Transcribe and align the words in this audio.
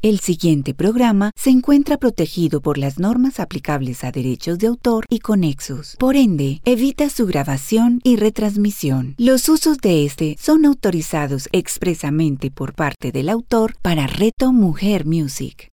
El 0.00 0.20
siguiente 0.20 0.74
programa 0.74 1.32
se 1.34 1.50
encuentra 1.50 1.96
protegido 1.96 2.60
por 2.60 2.78
las 2.78 3.00
normas 3.00 3.40
aplicables 3.40 4.04
a 4.04 4.12
derechos 4.12 4.60
de 4.60 4.68
autor 4.68 5.04
y 5.10 5.18
conexos. 5.18 5.96
Por 5.98 6.14
ende, 6.14 6.60
evita 6.64 7.10
su 7.10 7.26
grabación 7.26 7.98
y 8.04 8.14
retransmisión. 8.14 9.16
Los 9.18 9.48
usos 9.48 9.78
de 9.78 10.04
este 10.04 10.36
son 10.38 10.66
autorizados 10.66 11.48
expresamente 11.50 12.52
por 12.52 12.74
parte 12.74 13.10
del 13.10 13.28
autor 13.28 13.74
para 13.82 14.06
Reto 14.06 14.52
Mujer 14.52 15.04
Music. 15.04 15.72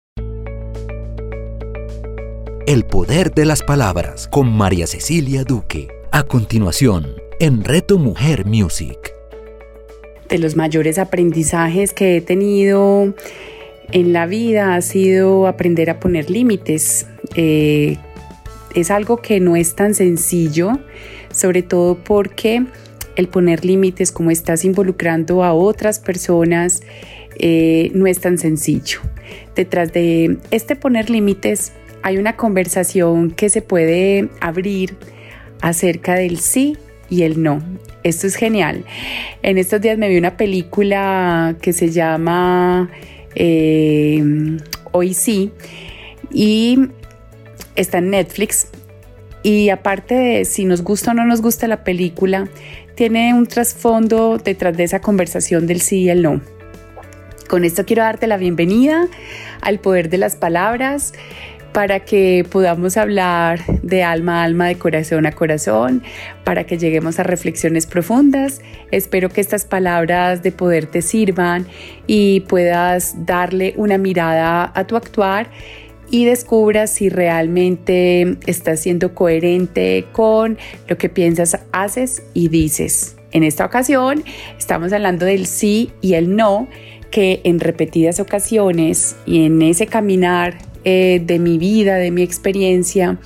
El 2.66 2.86
poder 2.86 3.34
de 3.34 3.44
las 3.44 3.62
palabras 3.62 4.26
con 4.26 4.50
María 4.50 4.86
Cecilia 4.86 5.44
Duque. 5.44 5.88
A 6.12 6.22
continuación, 6.22 7.08
en 7.40 7.62
Reto 7.62 7.98
Mujer 7.98 8.46
Music. 8.46 9.12
De 10.30 10.38
los 10.38 10.56
mayores 10.56 10.98
aprendizajes 10.98 11.92
que 11.92 12.16
he 12.16 12.20
tenido 12.22 13.12
en 13.92 14.12
la 14.12 14.26
vida 14.26 14.74
ha 14.74 14.80
sido 14.80 15.46
aprender 15.46 15.90
a 15.90 16.00
poner 16.00 16.30
límites. 16.30 17.06
Eh, 17.34 17.96
es 18.74 18.90
algo 18.90 19.18
que 19.18 19.40
no 19.40 19.56
es 19.56 19.74
tan 19.74 19.94
sencillo, 19.94 20.78
sobre 21.30 21.62
todo 21.62 21.96
porque 21.96 22.64
el 23.16 23.28
poner 23.28 23.64
límites, 23.64 24.10
como 24.10 24.30
estás 24.30 24.64
involucrando 24.64 25.44
a 25.44 25.52
otras 25.52 26.00
personas, 26.00 26.82
eh, 27.38 27.90
no 27.94 28.06
es 28.06 28.20
tan 28.20 28.38
sencillo. 28.38 29.00
Detrás 29.54 29.92
de 29.92 30.38
este 30.50 30.76
poner 30.76 31.10
límites 31.10 31.72
hay 32.02 32.18
una 32.18 32.36
conversación 32.36 33.30
que 33.30 33.48
se 33.48 33.62
puede 33.62 34.28
abrir 34.40 34.96
acerca 35.60 36.14
del 36.14 36.38
sí 36.38 36.76
y 37.08 37.22
el 37.22 37.42
no. 37.42 37.62
Esto 38.02 38.26
es 38.26 38.36
genial. 38.36 38.84
En 39.42 39.56
estos 39.56 39.80
días 39.80 39.96
me 39.96 40.08
vi 40.08 40.18
una 40.18 40.36
película 40.36 41.56
que 41.62 41.72
se 41.72 41.90
llama 41.90 42.90
eh, 43.34 44.22
Hoy 44.92 45.14
sí 45.14 45.50
y 46.30 46.78
está 47.76 47.98
en 47.98 48.10
Netflix. 48.10 48.68
Y 49.42 49.68
aparte 49.68 50.14
de 50.14 50.44
si 50.44 50.64
nos 50.64 50.82
gusta 50.82 51.10
o 51.10 51.14
no 51.14 51.24
nos 51.26 51.42
gusta 51.42 51.68
la 51.68 51.84
película, 51.84 52.48
tiene 52.94 53.34
un 53.34 53.46
trasfondo 53.46 54.38
detrás 54.38 54.76
de 54.76 54.84
esa 54.84 55.00
conversación 55.00 55.66
del 55.66 55.80
sí 55.80 56.02
y 56.02 56.10
el 56.10 56.22
no. 56.22 56.40
Con 57.48 57.64
esto 57.64 57.84
quiero 57.84 58.02
darte 58.02 58.26
la 58.26 58.38
bienvenida 58.38 59.06
al 59.60 59.80
poder 59.80 60.08
de 60.08 60.18
las 60.18 60.36
palabras 60.36 61.12
para 61.74 61.98
que 61.98 62.46
podamos 62.48 62.96
hablar 62.96 63.58
de 63.82 64.04
alma 64.04 64.42
a 64.42 64.44
alma, 64.44 64.68
de 64.68 64.76
corazón 64.76 65.26
a 65.26 65.32
corazón, 65.32 66.04
para 66.44 66.64
que 66.64 66.78
lleguemos 66.78 67.18
a 67.18 67.24
reflexiones 67.24 67.86
profundas. 67.86 68.62
Espero 68.92 69.28
que 69.28 69.40
estas 69.40 69.64
palabras 69.64 70.44
de 70.44 70.52
poder 70.52 70.86
te 70.86 71.02
sirvan 71.02 71.66
y 72.06 72.40
puedas 72.42 73.26
darle 73.26 73.74
una 73.76 73.98
mirada 73.98 74.70
a 74.72 74.86
tu 74.86 74.94
actuar 74.94 75.50
y 76.12 76.24
descubras 76.26 76.90
si 76.90 77.08
realmente 77.08 78.38
estás 78.46 78.78
siendo 78.78 79.12
coherente 79.12 80.06
con 80.12 80.58
lo 80.86 80.96
que 80.96 81.08
piensas, 81.08 81.58
haces 81.72 82.22
y 82.34 82.50
dices. 82.50 83.16
En 83.32 83.42
esta 83.42 83.64
ocasión 83.66 84.22
estamos 84.56 84.92
hablando 84.92 85.26
del 85.26 85.46
sí 85.46 85.90
y 86.00 86.14
el 86.14 86.36
no, 86.36 86.68
que 87.10 87.40
en 87.42 87.58
repetidas 87.58 88.20
ocasiones 88.20 89.16
y 89.26 89.44
en 89.44 89.60
ese 89.60 89.88
caminar 89.88 90.56
eh, 90.84 91.22
de 91.24 91.38
mi 91.38 91.58
vida, 91.58 91.96
de 91.96 92.10
mi 92.10 92.22
experiencia, 92.22 93.18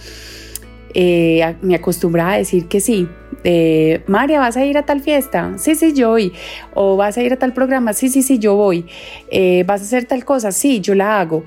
eh, 0.94 1.54
me 1.62 1.74
acostumbraba 1.74 2.32
a 2.32 2.38
decir 2.38 2.66
que 2.66 2.80
sí. 2.80 3.08
Eh, 3.44 4.02
María, 4.06 4.40
¿vas 4.40 4.56
a 4.56 4.64
ir 4.64 4.78
a 4.78 4.84
tal 4.84 5.00
fiesta? 5.00 5.54
Sí, 5.58 5.74
sí, 5.74 5.92
yo 5.92 6.10
voy. 6.10 6.32
O 6.74 6.96
vas 6.96 7.16
a 7.18 7.22
ir 7.22 7.32
a 7.32 7.36
tal 7.36 7.52
programa? 7.52 7.92
Sí, 7.92 8.08
sí, 8.08 8.22
sí, 8.22 8.38
yo 8.38 8.54
voy. 8.54 8.86
¿Vas 9.66 9.80
a 9.80 9.84
hacer 9.84 10.04
tal 10.06 10.24
cosa? 10.24 10.52
Sí, 10.52 10.80
yo 10.80 10.94
la 10.94 11.20
hago. 11.20 11.44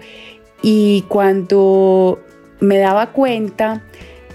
Y 0.61 1.03
cuando 1.07 2.19
me 2.59 2.77
daba 2.77 3.11
cuenta, 3.11 3.81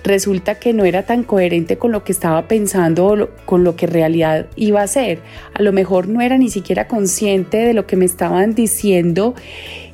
resulta 0.07 0.55
que 0.57 0.73
no 0.73 0.85
era 0.85 1.03
tan 1.03 1.25
coherente 1.25 1.79
con 1.79 1.93
lo 1.93 2.05
que 2.05 2.13
estaba 2.13 2.47
pensando 2.47 3.07
o 3.07 3.29
con 3.45 3.65
lo 3.65 3.77
que 3.77 3.87
en 3.87 3.93
realidad 3.93 4.47
iba 4.55 4.81
a 4.81 4.87
ser. 4.87 5.19
A 5.53 5.63
lo 5.63 5.73
mejor 5.73 6.09
no 6.09 6.21
era 6.21 6.39
ni 6.39 6.49
siquiera 6.49 6.87
consciente 6.87 7.59
de 7.59 7.75
lo 7.75 7.87
que 7.87 7.97
me 7.97 8.05
estaban 8.05 8.55
diciendo 8.55 9.35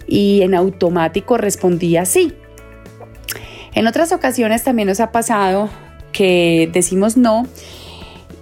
y 0.07 0.43
en 0.43 0.55
automático 0.55 1.37
respondía 1.37 2.05
sí. 2.05 2.35
En 3.75 3.87
otras 3.87 4.13
ocasiones 4.13 4.65
también 4.65 4.89
nos 4.89 5.01
ha 5.01 5.13
pasado 5.13 5.71
que 6.13 6.69
decimos 6.73 7.17
no 7.17 7.47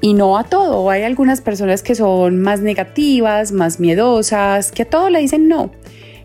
y 0.01 0.15
no 0.15 0.39
a 0.39 0.45
todo. 0.45 0.91
Hay 0.91 1.03
algunas 1.03 1.41
personas 1.41 1.83
que 1.83 1.95
son 1.95 2.41
más 2.41 2.61
negativas, 2.61 3.53
más 3.53 3.81
miedosas, 3.81 4.73
que 4.73 4.83
a 4.83 4.87
todo 4.87 5.11
le 5.11 5.21
dicen 5.21 5.49
no. 5.49 5.71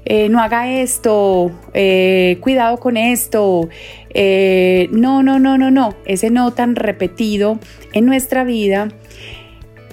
Eh, 0.07 0.29
no 0.29 0.39
haga 0.39 0.69
esto, 0.69 1.51
eh, 1.73 2.37
cuidado 2.39 2.77
con 2.77 2.95
esto, 2.95 3.69
eh, 4.13 4.87
no, 4.91 5.23
no, 5.23 5.39
no, 5.39 5.57
no, 5.57 5.71
no. 5.71 5.95
Ese 6.05 6.29
no 6.29 6.53
tan 6.53 6.75
repetido 6.75 7.59
en 7.91 8.05
nuestra 8.05 8.43
vida 8.43 8.89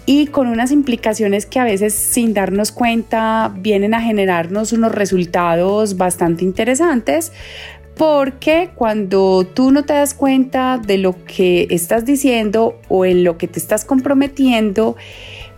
y 0.05 0.27
con 0.27 0.49
unas 0.49 0.73
implicaciones 0.73 1.47
que 1.47 1.61
a 1.61 1.65
veces 1.65 1.95
sin 1.95 2.35
darnos 2.35 2.73
cuenta 2.73 3.53
vienen 3.59 3.95
a 3.95 4.01
generarnos 4.01 4.73
unos 4.73 4.93
resultados 4.93 5.97
bastante 5.97 6.45
interesantes 6.45 7.33
porque 7.97 8.71
cuando 8.75 9.47
tú 9.47 9.71
no 9.71 9.85
te 9.85 9.93
das 9.93 10.15
cuenta 10.15 10.79
de 10.79 10.99
lo 10.99 11.15
que 11.25 11.67
estás 11.71 12.05
diciendo 12.05 12.79
o 12.89 13.05
en 13.05 13.23
lo 13.23 13.37
que 13.37 13.49
te 13.49 13.59
estás 13.59 13.85
comprometiendo, 13.85 14.97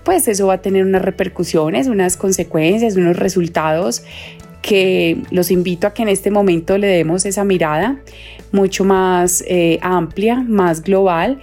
pues 0.03 0.27
eso 0.28 0.49
va 0.49 0.55
a 0.55 0.61
tener 0.61 0.84
unas 0.84 1.03
repercusiones, 1.03 1.87
unas 1.87 2.16
consecuencias, 2.16 2.97
unos 2.97 3.16
resultados 3.16 4.03
que 4.62 5.22
los 5.31 5.50
invito 5.50 5.87
a 5.87 5.94
que 5.94 6.03
en 6.03 6.09
este 6.09 6.31
momento 6.31 6.76
le 6.76 6.87
demos 6.87 7.25
esa 7.25 7.44
mirada 7.44 8.00
mucho 8.50 8.84
más 8.84 9.44
eh, 9.47 9.78
amplia, 9.82 10.37
más 10.37 10.82
global 10.82 11.41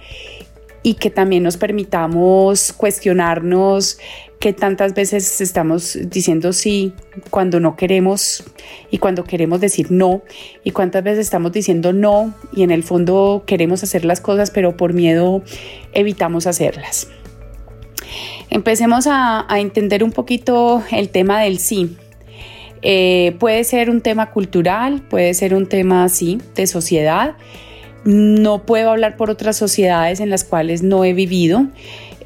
y 0.82 0.94
que 0.94 1.10
también 1.10 1.42
nos 1.42 1.56
permitamos 1.56 2.72
cuestionarnos 2.72 3.98
que 4.40 4.52
tantas 4.52 4.94
veces 4.94 5.40
estamos 5.40 5.96
diciendo 6.10 6.52
sí 6.52 6.92
cuando 7.30 7.60
no 7.60 7.76
queremos 7.76 8.42
y 8.90 8.98
cuando 8.98 9.22
queremos 9.22 9.60
decir 9.60 9.92
no 9.92 10.22
y 10.64 10.72
cuántas 10.72 11.04
veces 11.04 11.20
estamos 11.20 11.52
diciendo 11.52 11.92
no 11.92 12.34
y 12.52 12.64
en 12.64 12.72
el 12.72 12.82
fondo 12.82 13.44
queremos 13.46 13.84
hacer 13.84 14.04
las 14.04 14.20
cosas 14.20 14.50
pero 14.50 14.76
por 14.76 14.92
miedo 14.94 15.42
evitamos 15.92 16.46
hacerlas. 16.46 17.08
Empecemos 18.50 19.06
a, 19.08 19.46
entender 19.56 20.04
un 20.04 20.12
poquito 20.12 20.82
el 20.90 21.08
tema 21.08 21.40
del 21.40 21.58
sí. 21.58 21.96
Eh, 22.82 23.34
puede 23.38 23.64
ser 23.64 23.88
un 23.88 24.02
tema 24.02 24.30
cultural, 24.30 25.00
puede 25.08 25.32
ser 25.32 25.54
un 25.54 25.66
tema, 25.66 26.06
sí, 26.10 26.38
de 26.54 26.66
sociedad 26.66 27.36
no 28.04 28.64
puedo 28.64 28.90
hablar 28.90 29.16
por 29.16 29.30
otras 29.30 29.56
sociedades 29.56 30.20
en 30.20 30.30
las 30.30 30.44
cuales 30.44 30.82
no 30.82 31.04
he 31.04 31.12
vivido, 31.12 31.66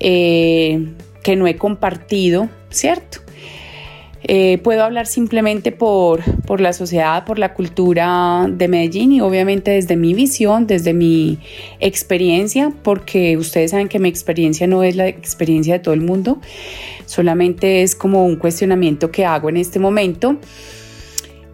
eh, 0.00 0.92
que 1.22 1.36
no 1.36 1.46
he 1.46 1.56
compartido, 1.56 2.48
¿cierto? 2.70 3.20
Eh, 4.28 4.58
puedo 4.58 4.82
hablar 4.82 5.06
simplemente 5.06 5.70
por, 5.70 6.20
por, 6.42 6.60
la 6.60 6.72
sociedad, 6.72 7.24
por 7.24 7.38
la 7.38 7.54
cultura 7.54 8.46
de 8.50 8.66
Medellín 8.66 9.12
y 9.12 9.20
obviamente 9.20 9.70
desde 9.70 9.96
mi 9.96 10.14
visión, 10.14 10.66
desde 10.66 10.94
mi 10.94 11.38
experiencia, 11.78 12.72
porque 12.82 13.36
ustedes 13.36 13.70
saben 13.70 13.86
que 13.86 14.00
mi 14.00 14.08
experiencia 14.08 14.66
no 14.66 14.82
es 14.82 14.96
la 14.96 15.06
experiencia 15.06 15.74
de 15.74 15.78
todo 15.78 15.94
el 15.94 16.00
mundo, 16.00 16.40
solamente 17.04 17.82
es 17.82 17.94
como 17.94 18.26
un 18.26 18.34
cuestionamiento 18.34 19.12
que 19.12 19.24
hago 19.24 19.48
en 19.48 19.58
este 19.58 19.78
momento. 19.78 20.38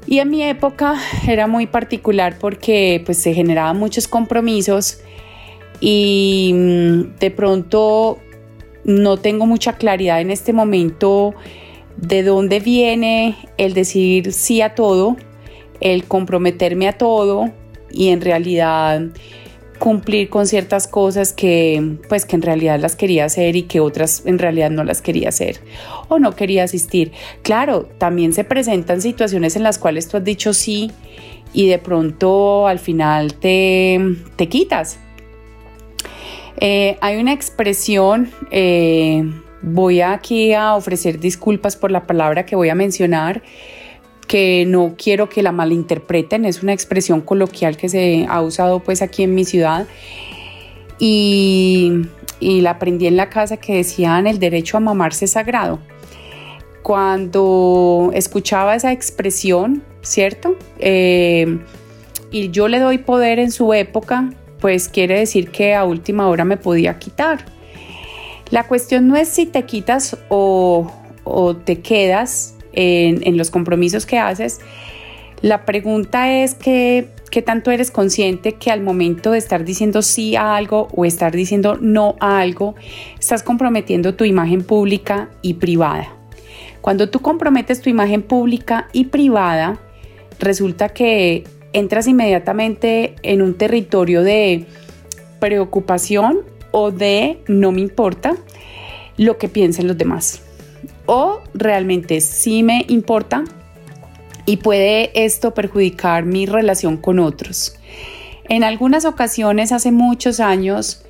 Y 0.06 0.18
en 0.18 0.30
mi 0.30 0.42
época 0.42 0.96
era 1.26 1.46
muy 1.46 1.66
particular 1.66 2.36
porque 2.38 3.02
pues 3.04 3.18
se 3.18 3.34
generaban 3.34 3.78
muchos 3.78 4.08
compromisos 4.08 5.00
y 5.80 6.52
mm, 6.54 7.18
de 7.18 7.30
pronto 7.30 8.18
no 8.84 9.16
tengo 9.16 9.46
mucha 9.46 9.74
claridad 9.74 10.20
en 10.20 10.30
este 10.30 10.52
momento 10.52 11.34
de 11.96 12.22
dónde 12.22 12.60
viene 12.60 13.36
el 13.58 13.74
decir 13.74 14.32
sí 14.32 14.60
a 14.60 14.74
todo, 14.74 15.16
el 15.80 16.04
comprometerme 16.04 16.88
a 16.88 16.98
todo 16.98 17.50
y 17.90 18.08
en 18.08 18.20
realidad 18.20 19.02
cumplir 19.82 20.28
con 20.28 20.46
ciertas 20.46 20.86
cosas 20.86 21.32
que 21.32 21.96
pues 22.08 22.24
que 22.24 22.36
en 22.36 22.42
realidad 22.42 22.78
las 22.78 22.94
quería 22.94 23.24
hacer 23.24 23.56
y 23.56 23.64
que 23.64 23.80
otras 23.80 24.22
en 24.26 24.38
realidad 24.38 24.70
no 24.70 24.84
las 24.84 25.02
quería 25.02 25.30
hacer 25.30 25.58
o 26.06 26.20
no 26.20 26.36
quería 26.36 26.62
asistir. 26.62 27.10
Claro, 27.42 27.88
también 27.98 28.32
se 28.32 28.44
presentan 28.44 29.02
situaciones 29.02 29.56
en 29.56 29.64
las 29.64 29.80
cuales 29.80 30.06
tú 30.06 30.18
has 30.18 30.22
dicho 30.22 30.54
sí 30.54 30.92
y 31.52 31.66
de 31.66 31.78
pronto 31.78 32.68
al 32.68 32.78
final 32.78 33.34
te, 33.34 33.98
te 34.36 34.48
quitas. 34.48 35.00
Eh, 36.60 36.96
hay 37.00 37.16
una 37.16 37.32
expresión, 37.32 38.30
eh, 38.52 39.24
voy 39.62 40.00
aquí 40.00 40.52
a 40.52 40.76
ofrecer 40.76 41.18
disculpas 41.18 41.74
por 41.74 41.90
la 41.90 42.06
palabra 42.06 42.46
que 42.46 42.54
voy 42.54 42.68
a 42.68 42.76
mencionar, 42.76 43.42
que 44.26 44.64
no 44.66 44.94
quiero 44.96 45.28
que 45.28 45.42
la 45.42 45.52
malinterpreten, 45.52 46.44
es 46.44 46.62
una 46.62 46.72
expresión 46.72 47.20
coloquial 47.20 47.76
que 47.76 47.88
se 47.88 48.26
ha 48.28 48.40
usado 48.40 48.80
pues 48.80 49.02
aquí 49.02 49.22
en 49.22 49.34
mi 49.34 49.44
ciudad 49.44 49.86
y, 50.98 52.06
la 52.40 52.70
aprendí 52.70 53.06
en 53.06 53.16
la 53.16 53.28
casa 53.28 53.56
que 53.56 53.74
decían 53.74 54.26
el 54.26 54.38
derecho 54.38 54.76
a 54.76 54.80
mamarse 54.80 55.26
sagrado. 55.26 55.78
cuando 56.82 58.10
escuchaba 58.12 58.74
esa 58.74 58.90
expresión, 58.90 59.84
¿cierto? 60.02 60.56
Eh, 60.80 61.60
y 62.32 62.50
yo 62.50 62.66
le 62.66 62.80
doy 62.80 62.98
poder 62.98 63.38
en 63.38 63.52
su 63.52 63.72
época, 63.72 64.32
pues 64.58 64.88
quiere 64.88 65.18
decir 65.18 65.50
que 65.50 65.74
a 65.74 65.84
última 65.84 66.28
hora 66.28 66.44
me 66.44 66.56
podía 66.56 66.98
quitar. 66.98 67.44
La 68.50 68.66
cuestión 68.66 69.08
no 69.08 69.16
es 69.16 69.28
si 69.28 69.46
te 69.46 69.64
quitas 69.64 70.16
o, 70.28 70.90
te 71.64 71.80
quedas 71.80 72.54
en, 72.72 73.36
los 73.36 73.50
compromisos 73.50 74.06
que 74.06 74.18
haces. 74.18 74.60
La 75.40 75.64
pregunta 75.64 76.32
es 76.42 76.54
que, 76.54 77.08
qué 77.30 77.42
tanto 77.42 77.70
eres 77.70 77.90
consciente 77.90 78.52
que 78.52 78.70
al 78.70 78.80
momento 78.80 79.32
de 79.32 79.38
estar 79.38 79.64
diciendo 79.64 80.02
sí 80.02 80.36
a 80.36 80.54
algo 80.54 80.88
o 80.94 81.04
estar 81.04 81.32
diciendo 81.34 81.78
no 81.80 82.16
a 82.20 82.40
algo, 82.40 82.74
estás 83.18 83.42
comprometiendo 83.42 84.14
tu 84.14 84.24
imagen 84.24 84.62
pública 84.62 85.30
y 85.42 85.54
privada. 85.54 86.14
Cuando 86.80 87.08
tú 87.08 87.20
comprometes 87.20 87.80
tu 87.80 87.90
imagen 87.90 88.22
pública 88.22 88.88
y 88.92 89.04
privada, 89.04 89.78
resulta 90.38 90.88
que 90.88 91.44
entras 91.72 92.06
inmediatamente 92.06 93.14
en 93.22 93.42
un 93.42 93.54
territorio 93.54 94.22
de 94.22 94.66
preocupación 95.40 96.40
o 96.70 96.90
de 96.90 97.38
no 97.48 97.72
me 97.72 97.80
importa 97.80 98.36
lo 99.16 99.38
que 99.38 99.48
piensen 99.48 99.86
los 99.86 99.98
demás. 99.98 100.42
O 101.06 101.40
realmente 101.54 102.20
sí 102.20 102.62
me 102.62 102.84
importa 102.88 103.44
y 104.46 104.58
puede 104.58 105.10
esto 105.24 105.54
perjudicar 105.54 106.24
mi 106.24 106.46
relación 106.46 106.96
con 106.96 107.18
otros. 107.18 107.76
En 108.48 108.64
algunas 108.64 109.04
ocasiones, 109.04 109.72
hace 109.72 109.92
muchos 109.92 110.40
años, 110.40 111.04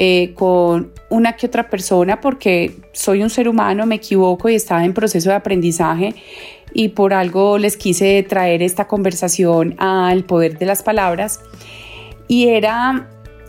eh, 0.00 0.32
con 0.34 0.92
una 1.10 1.34
que 1.34 1.46
otra 1.46 1.68
persona 1.68 2.20
porque 2.20 2.76
soy 2.92 3.22
un 3.22 3.30
ser 3.30 3.48
humano, 3.48 3.84
me 3.84 3.96
equivoco 3.96 4.48
y 4.48 4.54
estaba 4.54 4.84
en 4.84 4.94
proceso 4.94 5.30
de 5.30 5.34
aprendizaje 5.34 6.14
y 6.72 6.90
por 6.90 7.12
algo 7.14 7.58
les 7.58 7.76
quise 7.76 8.22
traer 8.22 8.62
esta 8.62 8.86
conversación 8.86 9.74
al 9.78 10.24
poder 10.24 10.56
de 10.56 10.66
las 10.66 10.84
palabras 10.84 11.40
y 12.28 12.48
era 12.48 13.08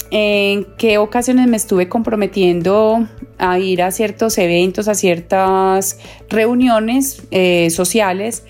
en 0.10 0.66
qué 0.78 0.98
ocasiones 0.98 1.48
me 1.48 1.58
estuve 1.58 1.88
comprometiendo 1.88 3.08
a 3.40 3.58
ir 3.58 3.82
a 3.82 3.92
ciertos 3.92 4.38
eventos, 4.38 4.88
a 4.88 4.94
ciertas 4.94 6.00
reuniones 6.30 7.24
eh, 7.32 7.70
sociales 7.70 8.44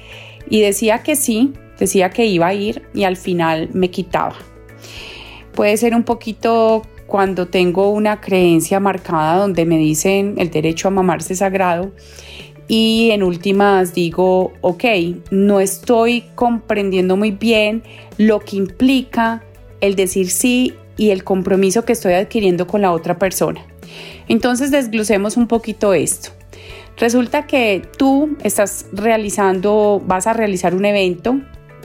y 0.50 0.62
decía 0.62 1.03
que 1.03 1.15
sí, 1.15 1.53
decía 1.80 2.09
que 2.09 2.25
iba 2.25 2.47
a 2.47 2.53
ir 2.53 2.83
y 2.94 3.03
al 3.03 3.15
final 3.15 3.69
me 3.74 3.89
quitaba. 3.89 4.36
Puede 5.53 5.77
ser 5.77 5.95
un 5.95 6.03
poquito 6.03 6.83
cuando 7.06 7.47
tengo 7.47 7.89
una 7.91 8.21
creencia 8.21 8.80
marcada 8.80 9.38
donde 9.38 9.65
me 9.65 9.77
dicen 9.77 10.36
el 10.38 10.51
derecho 10.51 10.88
a 10.88 10.92
mamarse 10.92 11.35
sagrado 11.35 11.92
y 12.68 13.09
en 13.12 13.24
últimas 13.24 13.95
digo, 13.95 14.53
ok, 14.62 14.83
no 15.31 15.59
estoy 15.59 16.24
comprendiendo 16.35 17.18
muy 17.18 17.31
bien 17.31 17.83
lo 18.18 18.39
que 18.39 18.57
implica 18.57 19.44
el 19.81 19.95
decir 19.95 20.30
sí 20.30 20.75
y 20.95 21.09
el 21.09 21.24
compromiso 21.24 21.83
que 21.83 21.94
estoy 21.94 22.13
adquiriendo 22.13 22.68
con 22.68 22.81
la 22.81 22.92
otra 22.92 23.18
persona. 23.18 23.65
Entonces 24.29 24.71
desglosemos 24.71 25.35
un 25.35 25.47
poquito 25.47 25.93
esto. 25.93 26.29
Resulta 26.97 27.47
que 27.47 27.81
tú 27.97 28.37
estás 28.43 28.85
realizando, 28.93 30.01
vas 30.05 30.27
a 30.27 30.33
realizar 30.33 30.75
un 30.75 30.85
evento, 30.85 31.39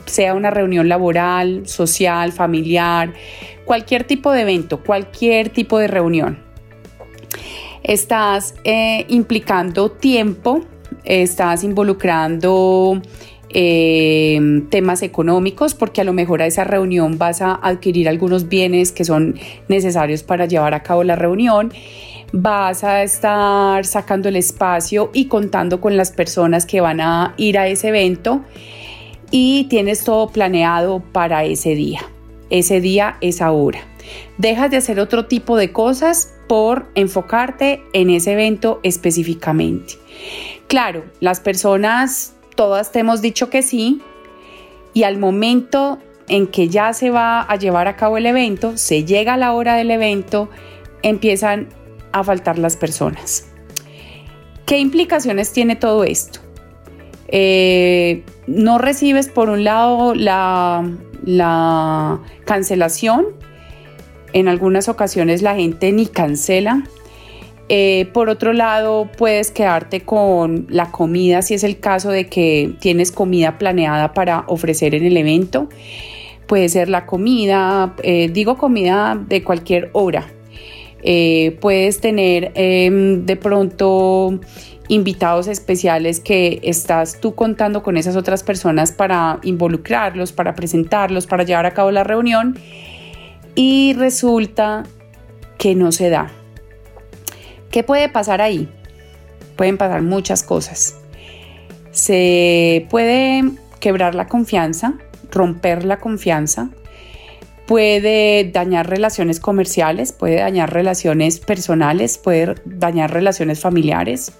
sea 0.05 0.33
una 0.33 0.51
reunión 0.51 0.87
laboral, 0.87 1.67
social, 1.67 2.31
familiar, 2.31 3.13
cualquier 3.65 4.03
tipo 4.03 4.31
de 4.31 4.41
evento, 4.41 4.83
cualquier 4.83 5.49
tipo 5.49 5.79
de 5.79 5.87
reunión. 5.87 6.39
Estás 7.81 8.55
eh, 8.63 9.05
implicando 9.09 9.91
tiempo, 9.91 10.61
estás 11.03 11.63
involucrando 11.63 13.01
eh, 13.49 14.63
temas 14.69 15.01
económicos, 15.01 15.75
porque 15.75 16.01
a 16.01 16.03
lo 16.03 16.11
mejor 16.11 16.41
a 16.41 16.45
esa 16.45 16.65
reunión 16.65 17.17
vas 17.17 17.41
a 17.41 17.55
adquirir 17.55 18.09
algunos 18.09 18.49
bienes 18.49 18.91
que 18.91 19.05
son 19.05 19.35
necesarios 19.69 20.23
para 20.23 20.45
llevar 20.45 20.73
a 20.73 20.83
cabo 20.83 21.05
la 21.05 21.15
reunión. 21.15 21.71
Vas 22.33 22.83
a 22.83 23.03
estar 23.03 23.85
sacando 23.85 24.29
el 24.29 24.35
espacio 24.35 25.09
y 25.13 25.25
contando 25.27 25.79
con 25.79 25.97
las 25.97 26.11
personas 26.11 26.65
que 26.65 26.81
van 26.81 27.01
a 27.01 27.33
ir 27.37 27.57
a 27.57 27.67
ese 27.67 27.89
evento 27.89 28.43
y 29.31 29.65
tienes 29.65 30.03
todo 30.03 30.29
planeado 30.29 31.01
para 31.11 31.43
ese 31.45 31.75
día 31.75 32.01
ese 32.49 32.81
día, 32.81 33.17
esa 33.21 33.51
hora. 33.51 33.79
Dejas 34.37 34.71
de 34.71 34.77
hacer 34.77 34.99
otro 34.99 35.25
tipo 35.25 35.57
de 35.57 35.71
cosas 35.71 36.33
por 36.47 36.87
enfocarte 36.95 37.83
en 37.93 38.09
ese 38.09 38.33
evento 38.33 38.79
específicamente. 38.83 39.95
Claro, 40.67 41.03
las 41.19 41.39
personas, 41.39 42.35
todas 42.55 42.91
te 42.91 42.99
hemos 42.99 43.21
dicho 43.21 43.49
que 43.49 43.61
sí, 43.61 44.01
y 44.93 45.03
al 45.03 45.17
momento 45.17 45.99
en 46.27 46.47
que 46.47 46.69
ya 46.69 46.93
se 46.93 47.09
va 47.09 47.41
a 47.41 47.55
llevar 47.55 47.87
a 47.87 47.95
cabo 47.95 48.17
el 48.17 48.25
evento, 48.25 48.77
se 48.77 49.03
llega 49.03 49.33
a 49.33 49.37
la 49.37 49.53
hora 49.53 49.75
del 49.75 49.91
evento, 49.91 50.49
empiezan 51.01 51.69
a 52.15 52.23
faltar 52.23 52.57
las 52.57 52.77
personas. 52.77 53.45
¿Qué 54.65 54.79
implicaciones 54.79 55.51
tiene 55.51 55.75
todo 55.75 56.05
esto? 56.05 56.39
Eh, 57.27 58.23
no 58.47 58.77
recibes 58.77 59.27
por 59.27 59.49
un 59.49 59.65
lado 59.65 60.15
la, 60.15 60.89
la 61.25 62.19
cancelación. 62.45 63.27
En 64.31 64.47
algunas 64.47 64.87
ocasiones 64.87 65.41
la 65.41 65.55
gente 65.55 65.91
ni 65.91 66.07
cancela. 66.07 66.83
Eh, 67.67 68.09
por 68.13 68.29
otro 68.29 68.53
lado, 68.53 69.09
puedes 69.17 69.51
quedarte 69.51 70.01
con 70.01 70.67
la 70.69 70.91
comida 70.91 71.41
si 71.41 71.55
es 71.55 71.63
el 71.63 71.79
caso 71.79 72.11
de 72.11 72.27
que 72.27 72.75
tienes 72.79 73.11
comida 73.11 73.57
planeada 73.57 74.13
para 74.13 74.45
ofrecer 74.47 74.95
en 74.95 75.03
el 75.03 75.17
evento. 75.17 75.67
Puede 76.47 76.69
ser 76.69 76.89
la 76.89 77.05
comida, 77.07 77.95
eh, 78.03 78.29
digo 78.31 78.55
comida 78.57 79.19
de 79.27 79.43
cualquier 79.43 79.89
hora. 79.93 80.27
Eh, 81.07 81.57
puedes 81.61 82.01
tener 82.01 82.51
em, 82.55 83.27
de 83.27 83.35
pronto 83.35 84.39
invitados 84.87 85.47
especiales 85.47 86.19
que 86.19 86.59
estás 86.63 87.19
tú 87.21 87.35
contando 87.35 87.83
con 87.83 87.95
esas 87.95 88.15
otras 88.15 88.41
personas 88.41 88.91
para 88.91 89.39
involucrarlos, 89.43 90.31
para 90.31 90.55
presentarlos, 90.55 91.27
para 91.27 91.43
llevar 91.43 91.67
a 91.67 91.75
cabo 91.75 91.91
la 91.91 92.03
reunión 92.03 92.57
y 93.53 93.93
resulta 93.93 94.83
que 95.59 95.75
no 95.75 95.91
se 95.91 96.09
da. 96.09 96.31
¿Qué 97.69 97.83
puede 97.83 98.09
pasar 98.09 98.41
ahí? 98.41 98.67
Pueden 99.55 99.77
pasar 99.77 100.01
muchas 100.01 100.41
cosas. 100.41 100.95
Se 101.91 102.87
puede 102.89 103.43
quebrar 103.79 104.15
la 104.15 104.27
confianza, 104.27 104.95
romper 105.29 105.85
la 105.85 105.99
confianza, 105.99 106.69
puede 107.67 108.49
dañar 108.51 108.89
relaciones 108.89 109.39
comerciales, 109.39 110.11
puede 110.11 110.37
dañar 110.37 110.73
relaciones 110.73 111.39
personales, 111.39 112.17
puede 112.17 112.55
dañar 112.65 113.11
relaciones 113.11 113.59
familiares, 113.59 114.33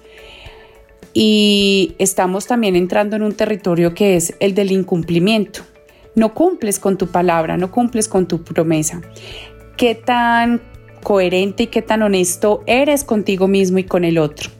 y 1.18 1.94
estamos 1.98 2.46
también 2.46 2.76
entrando 2.76 3.16
en 3.16 3.22
un 3.22 3.32
territorio 3.32 3.94
que 3.94 4.16
es 4.16 4.34
el 4.38 4.54
del 4.54 4.70
incumplimiento. 4.70 5.62
No 6.14 6.34
cumples 6.34 6.78
con 6.78 6.98
tu 6.98 7.06
palabra, 7.06 7.56
no 7.56 7.70
cumples 7.70 8.06
con 8.06 8.28
tu 8.28 8.44
promesa. 8.44 9.00
¿Qué 9.78 9.94
tan 9.94 10.60
coherente 11.02 11.62
y 11.62 11.66
qué 11.68 11.80
tan 11.80 12.02
honesto 12.02 12.62
eres 12.66 13.02
contigo 13.02 13.48
mismo 13.48 13.78
y 13.78 13.84
con 13.84 14.04
el 14.04 14.18
otro? 14.18 14.50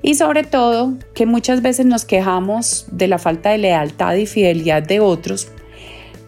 Y 0.00 0.14
sobre 0.14 0.42
todo, 0.42 0.94
que 1.12 1.26
muchas 1.26 1.60
veces 1.60 1.84
nos 1.84 2.06
quejamos 2.06 2.86
de 2.90 3.06
la 3.06 3.18
falta 3.18 3.50
de 3.50 3.58
lealtad 3.58 4.14
y 4.14 4.24
fidelidad 4.24 4.82
de 4.82 5.00
otros. 5.00 5.48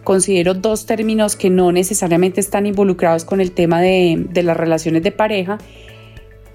Considero 0.03 0.53
dos 0.53 0.85
términos 0.85 1.35
que 1.35 1.49
no 1.49 1.71
necesariamente 1.71 2.41
están 2.41 2.65
involucrados 2.65 3.23
con 3.25 3.39
el 3.39 3.51
tema 3.51 3.81
de, 3.81 4.27
las 4.33 4.57
relaciones 4.57 5.03
de 5.03 5.11
pareja 5.11 5.57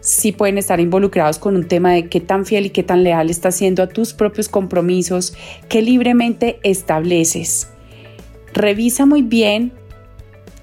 sí 0.00 0.32
pueden 0.32 0.58
estar 0.58 0.80
involucrados 0.80 1.38
con 1.38 1.56
un 1.56 1.66
tema 1.66 1.92
de 1.92 2.08
qué 2.08 2.20
tan 2.20 2.46
fiel 2.46 2.66
y 2.66 2.70
qué 2.70 2.82
tan 2.82 3.02
leal 3.04 3.30
estás 3.30 3.56
siendo 3.56 3.82
a 3.82 3.88
tus 3.88 4.14
propios 4.14 4.48
compromisos 4.48 5.34
que 5.68 5.82
libremente 5.82 6.60
estableces. 6.62 7.68
Revisa 8.54 9.06
muy 9.06 9.22
bien 9.22 9.72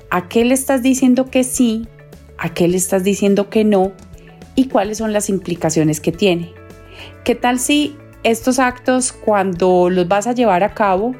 a 0.09 0.27
qué 0.29 0.45
le 0.45 0.53
estás 0.53 0.81
diciendo 0.81 1.29
que 1.29 1.43
sí, 1.43 1.87
a 2.37 2.53
qué 2.53 2.67
le 2.67 2.77
estás 2.77 3.03
diciendo 3.03 3.49
que 3.49 3.63
no 3.63 3.91
y 4.55 4.67
cuáles 4.67 4.97
son 4.97 5.13
las 5.13 5.29
implicaciones 5.29 5.99
que 5.99 6.11
tiene. 6.11 6.53
¿Qué 7.23 7.35
tal 7.35 7.59
si 7.59 7.95
estos 8.23 8.57
actos 8.57 9.11
cuando 9.11 9.89
los 9.89 10.07
vas 10.07 10.27
a 10.27 10.33
llevar 10.33 10.63
a 10.63 10.73
cabo 10.73 11.13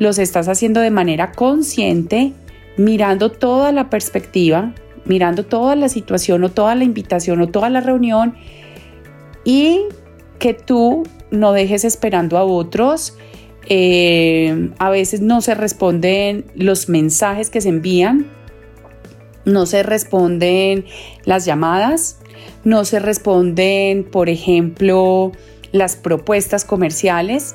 los 0.00 0.18
estás 0.18 0.48
haciendo 0.48 0.80
de 0.80 0.90
manera 0.90 1.30
consciente, 1.30 2.32
mirando 2.76 3.30
toda 3.30 3.70
la 3.70 3.90
perspectiva, 3.90 4.74
mirando 5.04 5.44
toda 5.44 5.76
la 5.76 5.88
situación 5.88 6.42
o 6.42 6.48
toda 6.48 6.74
la 6.74 6.84
invitación 6.84 7.40
o 7.42 7.48
toda 7.48 7.68
la 7.68 7.80
reunión 7.80 8.34
y 9.44 9.82
que 10.38 10.54
tú 10.54 11.04
no 11.30 11.52
dejes 11.52 11.84
esperando 11.84 12.38
a 12.38 12.44
otros. 12.44 13.16
Eh, 13.68 14.70
a 14.78 14.88
veces 14.88 15.20
no 15.20 15.42
se 15.42 15.54
responden 15.54 16.46
los 16.54 16.88
mensajes 16.88 17.50
que 17.50 17.60
se 17.60 17.68
envían, 17.68 18.26
no 19.44 19.66
se 19.66 19.82
responden 19.82 20.86
las 21.24 21.44
llamadas, 21.44 22.20
no 22.64 22.86
se 22.86 23.00
responden, 23.00 24.04
por 24.04 24.30
ejemplo, 24.30 25.32
las 25.72 25.96
propuestas 25.96 26.64
comerciales. 26.64 27.54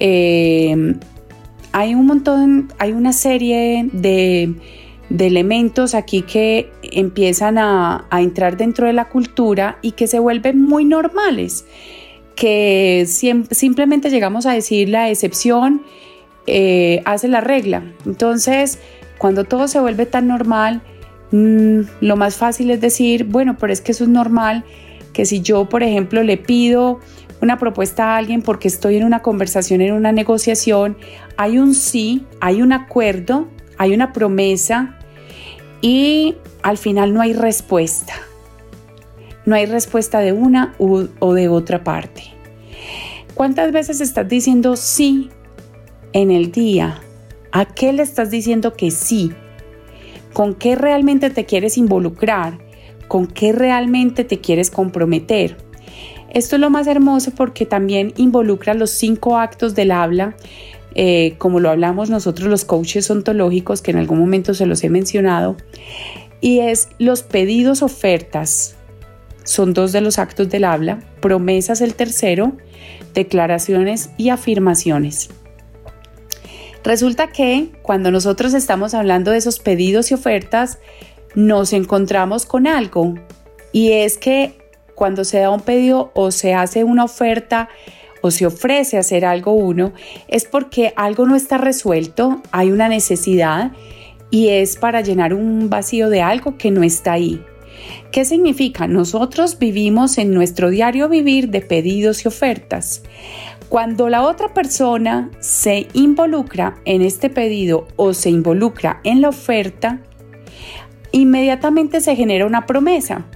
Eh, 0.00 0.94
hay 1.78 1.94
un 1.94 2.06
montón, 2.06 2.72
hay 2.80 2.90
una 2.90 3.12
serie 3.12 3.88
de, 3.92 4.52
elementos 5.16 5.94
aquí 5.94 6.22
que 6.22 6.72
empiezan 6.82 7.56
a, 7.56 8.04
entrar 8.10 8.56
dentro 8.56 8.88
de 8.88 8.92
la 8.92 9.08
cultura 9.08 9.78
y 9.80 9.92
que 9.92 10.08
se 10.08 10.18
vuelven 10.18 10.60
muy 10.60 10.84
normales, 10.84 11.66
que 12.34 13.06
simplemente 13.06 14.10
llegamos 14.10 14.44
a 14.44 14.54
decir 14.54 14.88
la 14.88 15.08
excepción 15.08 15.82
eh, 16.48 17.00
hace 17.04 17.28
la 17.28 17.40
regla. 17.40 17.84
Entonces, 18.06 18.80
cuando 19.16 19.44
todo 19.44 19.68
se 19.68 19.78
vuelve 19.78 20.04
tan 20.04 20.26
normal, 20.26 20.82
mm, 21.30 21.82
lo 22.00 22.16
más 22.16 22.34
fácil 22.34 22.72
es 22.72 22.80
decir, 22.80 23.22
bueno, 23.22 23.56
pero 23.56 23.72
es 23.72 23.80
que 23.80 23.92
eso 23.92 24.02
es 24.02 24.10
normal, 24.10 24.64
que 25.12 25.26
si 25.26 25.42
yo, 25.42 25.68
por 25.68 25.84
ejemplo, 25.84 26.24
le 26.24 26.38
pido 26.38 26.98
una 27.40 27.58
propuesta 27.58 28.14
a 28.14 28.16
alguien 28.16 28.42
porque 28.42 28.68
estoy 28.68 28.96
en 28.96 29.04
una 29.04 29.22
conversación, 29.22 29.80
en 29.80 29.92
una 29.92 30.12
negociación, 30.12 30.96
hay 31.36 31.58
un 31.58 31.74
sí, 31.74 32.26
hay 32.40 32.62
un 32.62 32.72
acuerdo, 32.72 33.48
hay 33.76 33.94
una 33.94 34.12
promesa 34.12 34.98
y 35.80 36.36
al 36.62 36.78
final 36.78 37.14
no 37.14 37.20
hay 37.20 37.32
respuesta. 37.32 38.14
No 39.46 39.54
hay 39.54 39.66
respuesta 39.66 40.20
de 40.20 40.32
una 40.32 40.74
o 40.78 41.34
de 41.34 41.48
otra 41.48 41.82
parte. 41.82 42.24
¿Cuántas 43.34 43.72
veces 43.72 44.00
estás 44.00 44.28
diciendo 44.28 44.76
sí 44.76 45.30
en 46.12 46.30
el 46.30 46.50
día? 46.50 47.00
¿A 47.52 47.64
qué 47.66 47.92
le 47.92 48.02
estás 48.02 48.30
diciendo 48.30 48.74
que 48.74 48.90
sí? 48.90 49.32
¿Con 50.32 50.54
qué 50.54 50.74
realmente 50.74 51.30
te 51.30 51.46
quieres 51.46 51.78
involucrar? 51.78 52.58
¿Con 53.06 53.26
qué 53.26 53.52
realmente 53.52 54.24
te 54.24 54.40
quieres 54.40 54.70
comprometer? 54.70 55.67
Esto 56.32 56.56
es 56.56 56.60
lo 56.60 56.70
más 56.70 56.86
hermoso 56.86 57.30
porque 57.30 57.66
también 57.66 58.12
involucra 58.16 58.74
los 58.74 58.90
cinco 58.90 59.38
actos 59.38 59.74
del 59.74 59.90
habla, 59.90 60.36
eh, 60.94 61.34
como 61.38 61.60
lo 61.60 61.70
hablamos 61.70 62.10
nosotros 62.10 62.48
los 62.48 62.64
coaches 62.64 63.10
ontológicos, 63.10 63.82
que 63.82 63.90
en 63.90 63.98
algún 63.98 64.18
momento 64.18 64.54
se 64.54 64.66
los 64.66 64.82
he 64.84 64.90
mencionado, 64.90 65.56
y 66.40 66.60
es 66.60 66.88
los 66.98 67.22
pedidos 67.22 67.82
ofertas, 67.82 68.76
son 69.44 69.72
dos 69.72 69.92
de 69.92 70.00
los 70.00 70.18
actos 70.18 70.50
del 70.50 70.64
habla, 70.64 71.00
promesas 71.20 71.80
el 71.80 71.94
tercero, 71.94 72.52
declaraciones 73.14 74.10
y 74.18 74.28
afirmaciones. 74.28 75.30
Resulta 76.84 77.28
que 77.32 77.70
cuando 77.82 78.10
nosotros 78.10 78.54
estamos 78.54 78.94
hablando 78.94 79.30
de 79.30 79.38
esos 79.38 79.58
pedidos 79.58 80.10
y 80.10 80.14
ofertas, 80.14 80.78
nos 81.34 81.72
encontramos 81.72 82.46
con 82.46 82.66
algo 82.66 83.14
y 83.72 83.92
es 83.92 84.18
que 84.18 84.54
cuando 84.98 85.24
se 85.24 85.38
da 85.38 85.50
un 85.50 85.60
pedido 85.60 86.10
o 86.14 86.32
se 86.32 86.54
hace 86.54 86.82
una 86.82 87.04
oferta 87.04 87.68
o 88.20 88.32
se 88.32 88.46
ofrece 88.46 88.98
hacer 88.98 89.24
algo 89.24 89.52
uno, 89.52 89.92
es 90.26 90.44
porque 90.44 90.92
algo 90.96 91.24
no 91.24 91.36
está 91.36 91.56
resuelto, 91.56 92.42
hay 92.50 92.72
una 92.72 92.88
necesidad 92.88 93.70
y 94.32 94.48
es 94.48 94.76
para 94.76 95.00
llenar 95.00 95.34
un 95.34 95.70
vacío 95.70 96.10
de 96.10 96.20
algo 96.20 96.58
que 96.58 96.72
no 96.72 96.82
está 96.82 97.12
ahí. 97.12 97.40
¿Qué 98.10 98.24
significa? 98.24 98.88
Nosotros 98.88 99.60
vivimos 99.60 100.18
en 100.18 100.34
nuestro 100.34 100.68
diario 100.68 101.08
vivir 101.08 101.50
de 101.50 101.60
pedidos 101.60 102.24
y 102.24 102.28
ofertas. 102.28 103.02
Cuando 103.68 104.08
la 104.08 104.22
otra 104.22 104.52
persona 104.52 105.30
se 105.38 105.86
involucra 105.92 106.80
en 106.86 107.02
este 107.02 107.30
pedido 107.30 107.86
o 107.94 108.14
se 108.14 108.30
involucra 108.30 109.00
en 109.04 109.20
la 109.20 109.28
oferta, 109.28 110.00
inmediatamente 111.12 112.00
se 112.00 112.16
genera 112.16 112.46
una 112.46 112.66
promesa. 112.66 113.26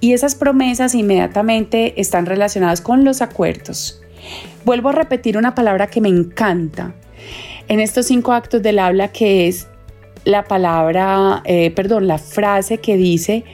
Y 0.00 0.12
esas 0.12 0.34
promesas 0.34 0.94
inmediatamente 0.94 2.00
están 2.00 2.26
relacionadas 2.26 2.80
con 2.80 3.04
los 3.04 3.22
acuerdos. 3.22 4.02
Vuelvo 4.64 4.90
a 4.90 4.92
repetir 4.92 5.38
una 5.38 5.54
palabra 5.54 5.86
que 5.86 6.00
me 6.00 6.08
encanta 6.08 6.94
en 7.68 7.80
estos 7.80 8.06
cinco 8.06 8.32
actos 8.32 8.62
del 8.62 8.78
habla, 8.78 9.08
que 9.08 9.48
es 9.48 9.68
la 10.24 10.44
palabra, 10.44 11.42
eh, 11.44 11.70
perdón, 11.70 12.06
la 12.08 12.18
frase 12.18 12.78
que 12.78 12.96
dice 12.96 13.44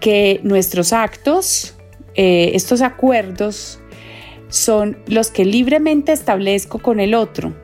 que 0.00 0.40
nuestros 0.42 0.92
actos, 0.92 1.76
eh, 2.14 2.50
estos 2.54 2.82
acuerdos, 2.82 3.80
son 4.48 4.98
los 5.06 5.30
que 5.30 5.44
libremente 5.44 6.12
establezco 6.12 6.78
con 6.80 7.00
el 7.00 7.14
otro, 7.14 7.54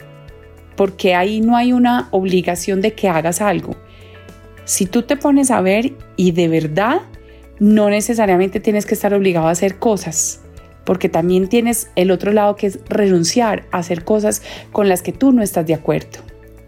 porque 0.77 1.15
ahí 1.15 1.41
no 1.41 1.57
hay 1.57 1.73
una 1.73 2.09
obligación 2.12 2.81
de 2.81 2.95
que 2.95 3.09
hagas 3.09 3.41
algo. 3.41 3.77
Si 4.65 4.87
tú 4.87 5.03
te 5.03 5.17
pones 5.17 5.50
a 5.50 5.61
ver 5.61 5.93
y 6.17 6.33
de 6.33 6.49
verdad 6.49 7.00
no 7.59 7.91
necesariamente 7.91 8.61
tienes 8.61 8.87
que 8.87 8.95
estar 8.95 9.15
obligado 9.15 9.49
a 9.49 9.53
hacer 9.53 9.79
cosas, 9.79 10.41
porque 10.85 11.09
también 11.09 11.49
tienes 11.49 11.91
el 11.97 12.11
otro 12.11 12.33
lado 12.33 12.57
que 12.57 12.69
es 12.69 12.81
renunciar 12.88 13.67
a 13.73 13.79
hacer 13.79 14.05
cosas 14.05 14.43
con 14.73 14.88
las 14.88 15.03
que 15.03 15.12
tú 15.12 15.33
no 15.33 15.43
estás 15.43 15.67
de 15.67 15.75
acuerdo, 15.75 16.21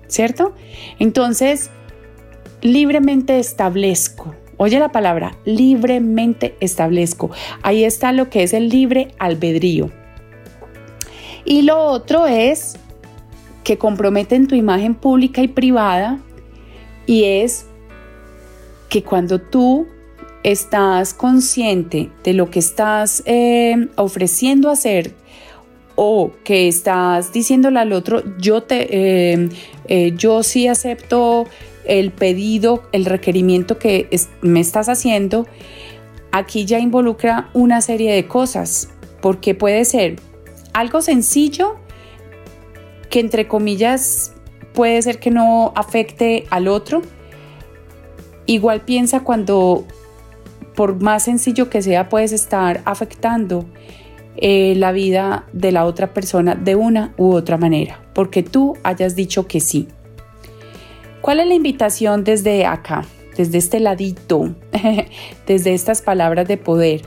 ¿cierto? 0.09 0.55
Entonces, 0.99 1.71
libremente 2.61 3.39
establezco. 3.39 4.35
Oye 4.57 4.79
la 4.79 4.93
palabra, 4.93 5.39
libremente 5.47 6.55
establezco. 6.61 7.31
Ahí 7.63 7.85
está 7.85 8.13
lo 8.13 8.29
que 8.29 8.43
es 8.43 8.53
el 8.53 8.69
libre 8.69 9.09
albedrío. 9.19 9.91
Y 11.47 11.63
lo 11.63 11.83
otro 11.83 12.27
es 12.27 12.77
que 13.65 13.79
comprometen 13.79 14.47
tu 14.47 14.55
imagen 14.55 14.95
pública 14.95 15.41
y 15.41 15.49
privada 15.49 16.19
y 17.07 17.25
es 17.25 17.67
que 18.91 19.03
cuando 19.03 19.41
tú 19.41 19.87
estás 20.43 21.15
consciente 21.15 22.11
de 22.25 22.33
lo 22.33 22.51
que 22.51 22.59
estás 22.59 23.23
eh, 23.27 23.89
ofreciendo 23.97 24.71
hacer 24.71 25.15
o 25.97 26.33
que 26.45 26.69
estás 26.69 27.33
diciéndole 27.33 27.79
al 27.79 27.93
otro, 27.93 28.23
yo, 28.39 28.63
te, 28.63 29.35
eh, 29.35 29.49
eh, 29.87 30.13
yo 30.17 30.43
sí 30.43 30.67
acepto 30.67 31.47
el 31.85 32.11
pedido, 32.11 32.85
el 32.93 33.05
requerimiento 33.05 33.79
que 33.79 34.09
me 34.41 34.61
estás 34.61 34.89
haciendo, 34.89 35.47
aquí 36.33 36.65
ya 36.65 36.79
involucra 36.79 37.51
una 37.53 37.83
serie 37.83 38.15
de 38.15 38.27
cosas, 38.27 38.89
porque 39.21 39.55
puede 39.55 39.85
ser 39.85 40.17
algo 40.73 41.03
sencillo 41.03 41.77
que 43.11 43.21
entre 43.21 43.47
comillas 43.49 44.33
puede 44.73 45.03
ser 45.03 45.19
que 45.19 45.31
no 45.31 45.73
afecte 45.75 46.47
al 46.49 46.69
otro. 46.69 47.03
Igual 48.47 48.83
piensa 48.83 49.21
cuando 49.21 49.85
por 50.75 51.03
más 51.03 51.25
sencillo 51.25 51.69
que 51.71 51.83
sea, 51.83 52.09
puedes 52.09 52.33
estar 52.33 52.83
afectando 52.85 53.67
eh, 54.37 54.75
la 54.77 54.93
vida 54.93 55.45
de 55.53 55.73
la 55.73 55.85
otra 55.85 56.15
persona 56.15 56.55
de 56.55 56.77
una 56.77 57.13
u 57.19 57.33
otra 57.33 57.59
manera, 57.59 58.01
porque 58.15 58.43
tú 58.43 58.77
hayas 58.83 59.15
dicho 59.15 59.47
que 59.47 59.61
sí. 59.61 59.89
¿Cuál 61.21 61.41
es 61.41 61.47
la 61.47 61.55
invitación 61.55 62.25
desde 62.25 62.65
acá, 62.65 63.05
desde 63.37 63.59
este 63.59 63.81
ladito, 63.81 64.55
desde 65.47 65.75
estas 65.75 66.01
palabras 66.01 66.49
de 66.49 66.57
poder? 66.57 67.03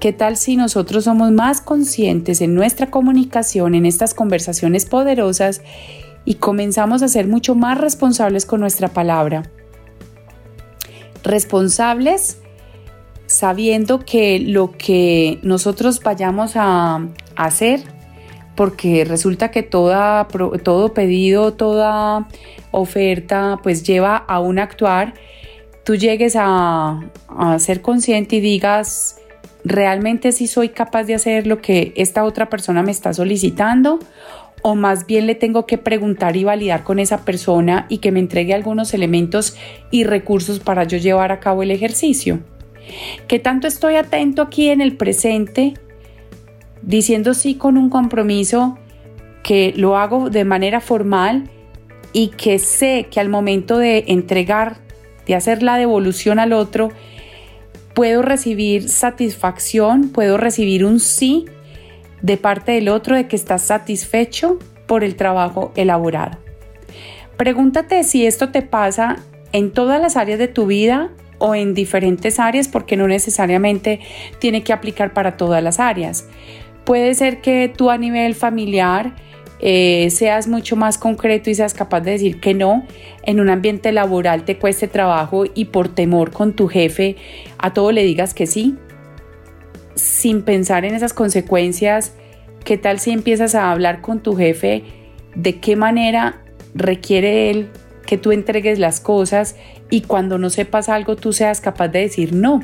¿Qué 0.00 0.12
tal 0.12 0.36
si 0.36 0.56
nosotros 0.56 1.04
somos 1.04 1.30
más 1.30 1.60
conscientes 1.60 2.40
en 2.40 2.54
nuestra 2.54 2.90
comunicación, 2.90 3.74
en 3.74 3.86
estas 3.86 4.14
conversaciones 4.14 4.84
poderosas 4.84 5.62
y 6.24 6.34
comenzamos 6.34 7.02
a 7.02 7.08
ser 7.08 7.28
mucho 7.28 7.54
más 7.54 7.78
responsables 7.78 8.44
con 8.44 8.60
nuestra 8.60 8.88
palabra? 8.88 9.44
Responsables 11.22 12.41
sabiendo 13.32 14.00
que 14.00 14.38
lo 14.38 14.72
que 14.72 15.38
nosotros 15.42 16.00
vayamos 16.00 16.52
a, 16.54 17.08
hacer, 17.34 17.80
porque 18.54 19.06
resulta 19.06 19.50
que 19.50 19.62
todo 19.62 20.92
pedido, 20.92 21.54
toda 21.54 22.28
oferta, 22.70 23.58
pues 23.62 23.84
lleva 23.84 24.18
a 24.18 24.38
un 24.38 24.58
actuar, 24.58 25.14
tú 25.82 25.96
llegues 25.96 26.34
a, 26.38 27.00
ser 27.58 27.80
consciente 27.80 28.36
y 28.36 28.40
digas, 28.40 29.16
¿realmente 29.64 30.30
sí 30.32 30.46
soy 30.46 30.68
capaz 30.68 31.04
de 31.04 31.14
hacer 31.14 31.46
lo 31.46 31.62
que 31.62 31.94
esta 31.96 32.24
otra 32.24 32.50
persona 32.50 32.82
me 32.82 32.92
está 32.92 33.14
solicitando? 33.14 33.98
¿O 34.60 34.74
más 34.74 35.06
bien 35.06 35.26
le 35.26 35.34
tengo 35.34 35.64
que 35.64 35.78
preguntar 35.78 36.36
y 36.36 36.44
validar 36.44 36.84
con 36.84 36.98
esa 36.98 37.24
persona 37.24 37.86
y 37.88 37.98
que 37.98 38.12
me 38.12 38.20
entregue 38.20 38.52
algunos 38.52 38.92
elementos 38.92 39.56
y 39.90 40.04
recursos 40.04 40.60
para 40.60 40.84
yo 40.84 40.98
llevar 40.98 41.32
a 41.32 41.40
cabo 41.40 41.62
el 41.62 41.70
ejercicio? 41.70 42.40
¿Qué 43.28 43.38
tanto 43.38 43.66
estoy 43.66 43.96
atento 43.96 44.42
aquí 44.42 44.68
en 44.68 44.80
el 44.80 44.96
presente, 44.96 45.74
diciendo 46.82 47.34
sí 47.34 47.54
con 47.54 47.76
un 47.76 47.90
compromiso 47.90 48.78
que 49.42 49.72
lo 49.76 49.96
hago 49.96 50.30
de 50.30 50.44
manera 50.44 50.80
formal 50.80 51.50
y 52.12 52.28
que 52.28 52.58
sé 52.58 53.08
que 53.10 53.20
al 53.20 53.28
momento 53.28 53.78
de 53.78 54.04
entregar, 54.08 54.78
de 55.26 55.34
hacer 55.34 55.62
la 55.62 55.76
devolución 55.76 56.38
al 56.38 56.52
otro, 56.52 56.90
puedo 57.94 58.22
recibir 58.22 58.88
satisfacción, 58.88 60.10
puedo 60.10 60.36
recibir 60.36 60.84
un 60.84 61.00
sí 61.00 61.46
de 62.20 62.36
parte 62.36 62.72
del 62.72 62.88
otro 62.88 63.16
de 63.16 63.26
que 63.26 63.36
estás 63.36 63.62
satisfecho 63.62 64.58
por 64.86 65.04
el 65.04 65.16
trabajo 65.16 65.72
elaborado. 65.74 66.38
Pregúntate 67.36 68.04
si 68.04 68.26
esto 68.26 68.50
te 68.50 68.62
pasa 68.62 69.16
en 69.52 69.72
todas 69.72 70.00
las 70.00 70.16
áreas 70.16 70.38
de 70.38 70.48
tu 70.48 70.66
vida 70.66 71.10
o 71.42 71.56
en 71.56 71.74
diferentes 71.74 72.38
áreas 72.38 72.68
porque 72.68 72.96
no 72.96 73.08
necesariamente 73.08 73.98
tiene 74.38 74.62
que 74.62 74.72
aplicar 74.72 75.12
para 75.12 75.36
todas 75.36 75.60
las 75.60 75.80
áreas. 75.80 76.28
Puede 76.84 77.14
ser 77.14 77.40
que 77.40 77.72
tú 77.76 77.90
a 77.90 77.98
nivel 77.98 78.36
familiar 78.36 79.16
eh, 79.58 80.08
seas 80.10 80.46
mucho 80.46 80.76
más 80.76 80.98
concreto 80.98 81.50
y 81.50 81.56
seas 81.56 81.74
capaz 81.74 82.00
de 82.02 82.12
decir 82.12 82.38
que 82.38 82.54
no, 82.54 82.86
en 83.24 83.40
un 83.40 83.50
ambiente 83.50 83.90
laboral 83.90 84.44
te 84.44 84.56
cueste 84.56 84.86
trabajo 84.86 85.44
y 85.52 85.64
por 85.64 85.88
temor 85.88 86.30
con 86.30 86.52
tu 86.52 86.68
jefe 86.68 87.16
a 87.58 87.72
todo 87.72 87.90
le 87.90 88.04
digas 88.04 88.34
que 88.34 88.46
sí, 88.46 88.76
sin 89.96 90.42
pensar 90.42 90.84
en 90.84 90.94
esas 90.94 91.12
consecuencias, 91.12 92.14
¿qué 92.64 92.78
tal 92.78 93.00
si 93.00 93.10
empiezas 93.10 93.56
a 93.56 93.72
hablar 93.72 94.00
con 94.00 94.22
tu 94.22 94.36
jefe 94.36 94.84
de 95.34 95.58
qué 95.58 95.74
manera 95.74 96.40
requiere 96.76 97.50
él 97.50 97.68
que 98.06 98.18
tú 98.18 98.32
entregues 98.32 98.78
las 98.78 99.00
cosas 99.00 99.56
y 99.90 100.02
cuando 100.02 100.38
no 100.38 100.50
sepas 100.50 100.88
algo 100.88 101.16
tú 101.16 101.32
seas 101.32 101.60
capaz 101.60 101.88
de 101.88 102.00
decir 102.00 102.32
no? 102.32 102.60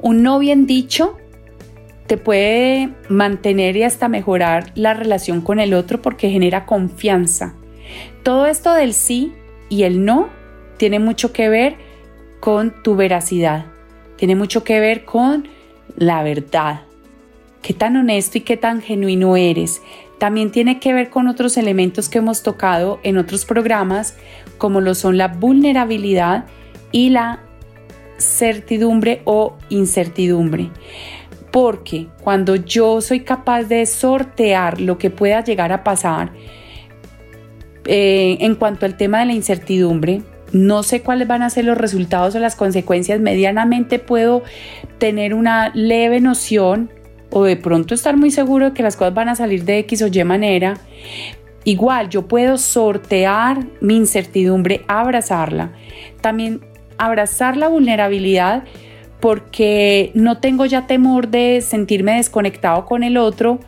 Un 0.00 0.22
no 0.22 0.38
bien 0.38 0.66
dicho 0.66 1.16
te 2.06 2.16
puede 2.16 2.88
mantener 3.08 3.76
y 3.76 3.82
hasta 3.82 4.08
mejorar 4.08 4.72
la 4.74 4.94
relación 4.94 5.42
con 5.42 5.60
el 5.60 5.74
otro 5.74 6.00
porque 6.00 6.30
genera 6.30 6.64
confianza. 6.64 7.54
Todo 8.22 8.46
esto 8.46 8.72
del 8.72 8.94
sí 8.94 9.34
y 9.68 9.82
el 9.82 10.04
no 10.04 10.30
tiene 10.78 11.00
mucho 11.00 11.32
que 11.32 11.48
ver 11.48 11.76
con 12.40 12.82
tu 12.82 12.96
veracidad, 12.96 13.66
tiene 14.16 14.36
mucho 14.36 14.64
que 14.64 14.80
ver 14.80 15.04
con 15.04 15.48
la 15.96 16.22
verdad. 16.22 16.82
Qué 17.62 17.74
tan 17.74 17.96
honesto 17.96 18.38
y 18.38 18.42
qué 18.42 18.56
tan 18.56 18.80
genuino 18.80 19.36
eres. 19.36 19.82
También 20.18 20.50
tiene 20.50 20.80
que 20.80 20.92
ver 20.92 21.10
con 21.10 21.28
otros 21.28 21.56
elementos 21.56 22.08
que 22.08 22.18
hemos 22.18 22.42
tocado 22.42 22.98
en 23.02 23.18
otros 23.18 23.44
programas, 23.44 24.16
como 24.58 24.80
lo 24.80 24.94
son 24.94 25.16
la 25.16 25.28
vulnerabilidad 25.28 26.46
y 26.90 27.10
la 27.10 27.40
certidumbre 28.18 29.22
o 29.24 29.56
incertidumbre. 29.68 30.70
Porque 31.52 32.08
cuando 32.20 32.56
yo 32.56 33.00
soy 33.00 33.20
capaz 33.20 33.64
de 33.64 33.86
sortear 33.86 34.80
lo 34.80 34.98
que 34.98 35.10
pueda 35.10 35.42
llegar 35.42 35.72
a 35.72 35.84
pasar 35.84 36.32
eh, 37.86 38.36
en 38.40 38.54
cuanto 38.56 38.86
al 38.86 38.96
tema 38.96 39.20
de 39.20 39.26
la 39.26 39.32
incertidumbre, 39.32 40.22
no 40.52 40.82
sé 40.82 41.02
cuáles 41.02 41.28
van 41.28 41.42
a 41.42 41.50
ser 41.50 41.64
los 41.64 41.78
resultados 41.78 42.34
o 42.34 42.38
las 42.38 42.56
consecuencias, 42.56 43.20
medianamente 43.20 43.98
puedo 43.98 44.42
tener 44.98 45.34
una 45.34 45.70
leve 45.74 46.20
noción 46.20 46.90
o 47.30 47.44
de 47.44 47.56
pronto 47.56 47.94
estar 47.94 48.16
muy 48.16 48.30
seguro 48.30 48.66
de 48.66 48.72
que 48.72 48.82
las 48.82 48.96
cosas 48.96 49.14
van 49.14 49.28
a 49.28 49.34
salir 49.34 49.64
de 49.64 49.78
X 49.78 50.02
o 50.02 50.06
Y 50.06 50.24
manera. 50.24 50.74
Igual, 51.64 52.08
yo 52.08 52.26
puedo 52.26 52.56
sortear 52.56 53.66
mi 53.80 53.96
incertidumbre, 53.96 54.82
abrazarla. 54.88 55.72
También 56.20 56.60
abrazar 56.96 57.56
la 57.56 57.68
vulnerabilidad 57.68 58.64
porque 59.20 60.10
no 60.14 60.38
tengo 60.38 60.66
ya 60.66 60.86
temor 60.86 61.28
de 61.28 61.60
sentirme 61.60 62.16
desconectado 62.16 62.86
con 62.86 63.02
el 63.02 63.16
otro, 63.16 63.58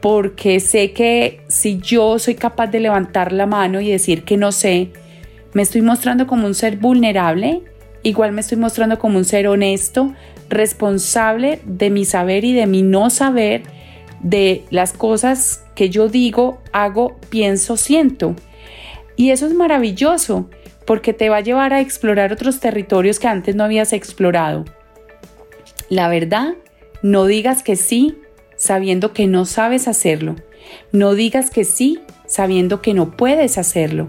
porque 0.00 0.60
sé 0.60 0.92
que 0.92 1.42
si 1.48 1.78
yo 1.78 2.18
soy 2.18 2.34
capaz 2.34 2.68
de 2.68 2.80
levantar 2.80 3.32
la 3.32 3.46
mano 3.46 3.80
y 3.80 3.90
decir 3.90 4.24
que 4.24 4.36
no 4.36 4.52
sé, 4.52 4.90
me 5.52 5.62
estoy 5.62 5.82
mostrando 5.82 6.26
como 6.26 6.46
un 6.46 6.54
ser 6.54 6.78
vulnerable, 6.78 7.62
igual 8.02 8.32
me 8.32 8.40
estoy 8.40 8.58
mostrando 8.58 8.98
como 8.98 9.18
un 9.18 9.24
ser 9.24 9.48
honesto, 9.48 10.14
responsable 10.48 11.60
de 11.64 11.90
mi 11.90 12.04
saber 12.04 12.44
y 12.44 12.52
de 12.52 12.66
mi 12.66 12.82
no 12.82 13.10
saber, 13.10 13.62
de 14.20 14.64
las 14.70 14.92
cosas 14.92 15.64
que 15.74 15.88
yo 15.90 16.08
digo, 16.08 16.60
hago, 16.72 17.16
pienso, 17.30 17.76
siento. 17.76 18.36
Y 19.16 19.30
eso 19.30 19.46
es 19.46 19.54
maravilloso 19.54 20.48
porque 20.86 21.12
te 21.12 21.28
va 21.28 21.38
a 21.38 21.42
llevar 21.42 21.72
a 21.72 21.80
explorar 21.80 22.32
otros 22.32 22.60
territorios 22.60 23.18
que 23.18 23.28
antes 23.28 23.54
no 23.54 23.64
habías 23.64 23.92
explorado. 23.92 24.64
La 25.88 26.08
verdad, 26.08 26.54
no 27.02 27.26
digas 27.26 27.62
que 27.62 27.76
sí 27.76 28.18
sabiendo 28.56 29.12
que 29.12 29.26
no 29.26 29.46
sabes 29.46 29.88
hacerlo. 29.88 30.36
No 30.92 31.14
digas 31.14 31.50
que 31.50 31.64
sí 31.64 32.00
sabiendo 32.26 32.82
que 32.82 32.94
no 32.94 33.16
puedes 33.16 33.58
hacerlo. 33.58 34.08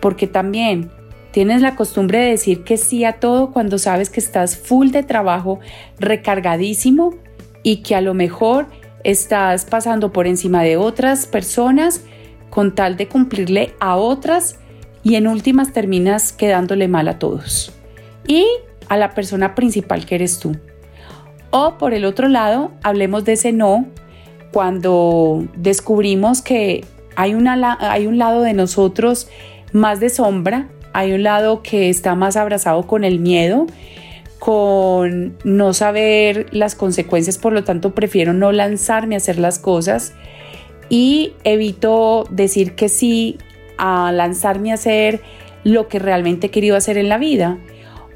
Porque 0.00 0.26
también 0.26 0.90
tienes 1.32 1.62
la 1.62 1.76
costumbre 1.76 2.18
de 2.18 2.30
decir 2.30 2.64
que 2.64 2.76
sí 2.76 3.04
a 3.04 3.14
todo 3.14 3.50
cuando 3.50 3.78
sabes 3.78 4.10
que 4.10 4.20
estás 4.20 4.56
full 4.56 4.90
de 4.90 5.02
trabajo, 5.02 5.60
recargadísimo 5.98 7.14
y 7.62 7.82
que 7.82 7.94
a 7.94 8.00
lo 8.00 8.14
mejor 8.14 8.66
estás 9.04 9.64
pasando 9.64 10.12
por 10.12 10.26
encima 10.26 10.62
de 10.62 10.76
otras 10.76 11.26
personas 11.26 12.02
con 12.50 12.74
tal 12.74 12.96
de 12.96 13.08
cumplirle 13.08 13.74
a 13.80 13.96
otras 13.96 14.58
y 15.02 15.14
en 15.14 15.26
últimas 15.26 15.72
terminas 15.72 16.32
quedándole 16.32 16.88
mal 16.88 17.08
a 17.08 17.18
todos 17.18 17.72
y 18.26 18.46
a 18.88 18.96
la 18.96 19.14
persona 19.14 19.54
principal 19.54 20.06
que 20.06 20.16
eres 20.16 20.38
tú. 20.38 20.56
O 21.50 21.78
por 21.78 21.94
el 21.94 22.04
otro 22.04 22.28
lado, 22.28 22.72
hablemos 22.82 23.24
de 23.24 23.34
ese 23.34 23.52
no 23.52 23.86
cuando 24.52 25.46
descubrimos 25.56 26.42
que 26.42 26.84
hay, 27.16 27.32
hay 27.80 28.06
un 28.06 28.18
lado 28.18 28.42
de 28.42 28.52
nosotros 28.54 29.28
más 29.72 30.00
de 30.00 30.08
sombra, 30.08 30.68
hay 30.92 31.12
un 31.12 31.22
lado 31.22 31.62
que 31.62 31.88
está 31.88 32.14
más 32.14 32.36
abrazado 32.36 32.86
con 32.86 33.04
el 33.04 33.18
miedo, 33.18 33.66
con 34.38 35.36
no 35.44 35.74
saber 35.74 36.46
las 36.52 36.74
consecuencias, 36.74 37.38
por 37.38 37.52
lo 37.52 37.64
tanto 37.64 37.94
prefiero 37.94 38.32
no 38.32 38.52
lanzarme 38.52 39.14
a 39.14 39.18
hacer 39.18 39.38
las 39.38 39.58
cosas 39.58 40.14
y 40.88 41.32
evito 41.44 42.24
decir 42.30 42.74
que 42.74 42.88
sí 42.88 43.38
a 43.76 44.12
lanzarme 44.12 44.70
a 44.70 44.74
hacer 44.74 45.20
lo 45.64 45.88
que 45.88 45.98
realmente 45.98 46.48
he 46.48 46.50
querido 46.50 46.76
hacer 46.76 46.98
en 46.98 47.08
la 47.08 47.18
vida. 47.18 47.58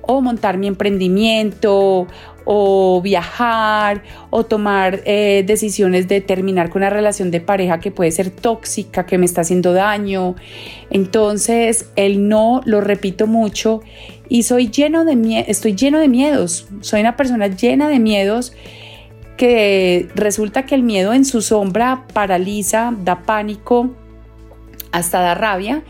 O 0.04 0.20
montar 0.20 0.58
mi 0.58 0.66
emprendimiento 0.66 2.08
o 2.44 3.00
viajar 3.02 4.02
o 4.30 4.44
tomar 4.44 5.00
eh, 5.04 5.44
decisiones 5.46 6.08
de 6.08 6.20
terminar 6.20 6.70
con 6.70 6.82
una 6.82 6.90
relación 6.90 7.30
de 7.30 7.40
pareja 7.40 7.80
que 7.80 7.90
puede 7.90 8.10
ser 8.10 8.30
tóxica, 8.30 9.06
que 9.06 9.18
me 9.18 9.26
está 9.26 9.42
haciendo 9.42 9.72
daño. 9.72 10.34
Entonces, 10.90 11.90
el 11.96 12.28
no 12.28 12.60
lo 12.64 12.80
repito 12.80 13.26
mucho 13.26 13.80
y 14.28 14.44
soy 14.44 14.68
lleno 14.68 15.04
de 15.04 15.44
estoy 15.46 15.74
lleno 15.74 15.98
de 15.98 16.08
miedos. 16.08 16.66
Soy 16.80 17.00
una 17.00 17.16
persona 17.16 17.48
llena 17.48 17.88
de 17.88 17.98
miedos 17.98 18.52
que 19.36 20.08
resulta 20.14 20.66
que 20.66 20.74
el 20.74 20.82
miedo 20.82 21.12
en 21.12 21.24
su 21.24 21.42
sombra 21.42 22.06
paraliza, 22.12 22.94
da 23.04 23.22
pánico, 23.22 23.90
hasta 24.92 25.20
da 25.20 25.34
rabia 25.34 25.82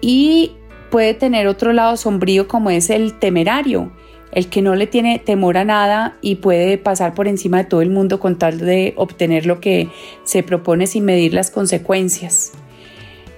y 0.00 0.52
puede 0.90 1.14
tener 1.14 1.46
otro 1.48 1.72
lado 1.72 1.96
sombrío 1.96 2.48
como 2.48 2.70
es 2.70 2.90
el 2.90 3.18
temerario, 3.18 3.92
el 4.32 4.48
que 4.48 4.62
no 4.62 4.74
le 4.74 4.86
tiene 4.86 5.18
temor 5.18 5.56
a 5.56 5.64
nada 5.64 6.16
y 6.20 6.36
puede 6.36 6.78
pasar 6.78 7.14
por 7.14 7.28
encima 7.28 7.58
de 7.58 7.64
todo 7.64 7.82
el 7.82 7.90
mundo 7.90 8.20
con 8.20 8.38
tal 8.38 8.58
de 8.58 8.94
obtener 8.96 9.46
lo 9.46 9.60
que 9.60 9.88
se 10.24 10.42
propone 10.42 10.86
sin 10.86 11.04
medir 11.04 11.34
las 11.34 11.50
consecuencias. 11.50 12.52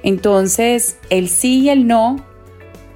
Entonces, 0.02 0.98
el 1.10 1.28
sí 1.28 1.60
y 1.60 1.68
el 1.68 1.86
no 1.86 2.24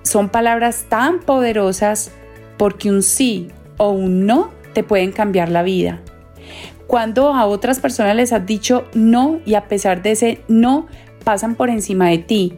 son 0.03 0.29
palabras 0.29 0.87
tan 0.89 1.21
poderosas 1.21 2.11
porque 2.57 2.91
un 2.91 3.03
sí 3.03 3.49
o 3.77 3.91
un 3.91 4.27
no 4.27 4.51
te 4.73 4.83
pueden 4.83 5.13
cambiar 5.13 5.49
la 5.49 5.63
vida. 5.63 6.01
Cuando 6.87 7.33
a 7.33 7.47
otras 7.47 7.81
personas 7.81 8.17
les 8.17 8.33
has 8.33 8.45
dicho 8.45 8.85
no 8.95 9.41
y 9.47 9.55
a 9.55 9.69
pesar 9.69 10.03
de 10.03 10.13
ese 10.13 10.41
no 10.49 10.87
pasan 11.25 11.55
por 11.55 11.71
encima 11.71 12.11
de 12.11 12.19
ti 12.19 12.55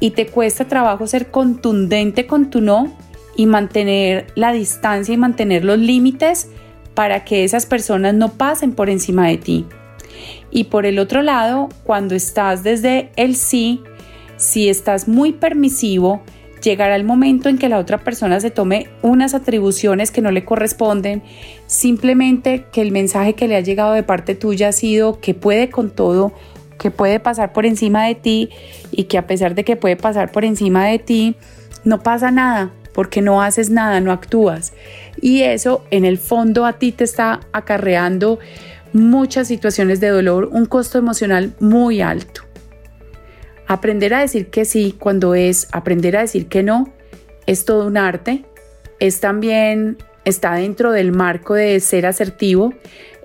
y 0.00 0.10
te 0.10 0.26
cuesta 0.26 0.66
trabajo 0.66 1.06
ser 1.06 1.30
contundente 1.30 2.26
con 2.26 2.50
tu 2.50 2.60
no 2.60 2.92
y 3.36 3.46
mantener 3.46 4.26
la 4.34 4.52
distancia 4.52 5.14
y 5.14 5.16
mantener 5.16 5.64
los 5.64 5.78
límites 5.78 6.48
para 6.94 7.24
que 7.24 7.44
esas 7.44 7.66
personas 7.66 8.14
no 8.14 8.32
pasen 8.32 8.72
por 8.72 8.90
encima 8.90 9.28
de 9.28 9.38
ti. 9.38 9.66
Y 10.50 10.64
por 10.64 10.86
el 10.86 10.98
otro 10.98 11.22
lado, 11.22 11.68
cuando 11.84 12.14
estás 12.14 12.62
desde 12.62 13.10
el 13.16 13.34
sí, 13.36 13.82
si 14.36 14.68
estás 14.68 15.08
muy 15.08 15.32
permisivo, 15.32 16.22
llegará 16.62 16.94
el 16.94 17.04
momento 17.04 17.48
en 17.48 17.58
que 17.58 17.68
la 17.68 17.78
otra 17.78 17.98
persona 17.98 18.38
se 18.40 18.50
tome 18.50 18.88
unas 19.00 19.34
atribuciones 19.34 20.10
que 20.10 20.20
no 20.20 20.30
le 20.30 20.44
corresponden, 20.44 21.22
simplemente 21.66 22.66
que 22.72 22.82
el 22.82 22.92
mensaje 22.92 23.34
que 23.34 23.48
le 23.48 23.56
ha 23.56 23.60
llegado 23.60 23.94
de 23.94 24.02
parte 24.02 24.34
tuya 24.34 24.68
ha 24.68 24.72
sido 24.72 25.20
que 25.20 25.34
puede 25.34 25.70
con 25.70 25.90
todo, 25.90 26.32
que 26.78 26.90
puede 26.90 27.18
pasar 27.18 27.52
por 27.52 27.64
encima 27.64 28.04
de 28.06 28.14
ti 28.14 28.50
y 28.90 29.04
que 29.04 29.16
a 29.16 29.26
pesar 29.26 29.54
de 29.54 29.64
que 29.64 29.76
puede 29.76 29.96
pasar 29.96 30.30
por 30.30 30.44
encima 30.44 30.86
de 30.86 30.98
ti, 30.98 31.34
no 31.84 32.02
pasa 32.02 32.30
nada 32.30 32.72
porque 32.92 33.22
no 33.22 33.42
haces 33.42 33.70
nada, 33.70 34.00
no 34.00 34.12
actúas. 34.12 34.72
Y 35.20 35.42
eso 35.42 35.84
en 35.90 36.04
el 36.04 36.18
fondo 36.18 36.66
a 36.66 36.74
ti 36.74 36.92
te 36.92 37.04
está 37.04 37.40
acarreando 37.52 38.38
muchas 38.92 39.48
situaciones 39.48 40.00
de 40.00 40.08
dolor, 40.08 40.48
un 40.52 40.66
costo 40.66 40.98
emocional 40.98 41.52
muy 41.60 42.00
alto. 42.00 42.42
Aprender 43.66 44.12
a 44.14 44.20
decir 44.20 44.48
que 44.48 44.64
sí 44.64 44.94
cuando 44.98 45.34
es 45.34 45.68
aprender 45.72 46.16
a 46.16 46.20
decir 46.20 46.46
que 46.46 46.62
no 46.62 46.92
es 47.46 47.64
todo 47.64 47.86
un 47.86 47.96
arte. 47.96 48.44
Es 48.98 49.20
también, 49.20 49.98
está 50.24 50.54
dentro 50.54 50.92
del 50.92 51.12
marco 51.12 51.54
de 51.54 51.80
ser 51.80 52.06
asertivo, 52.06 52.74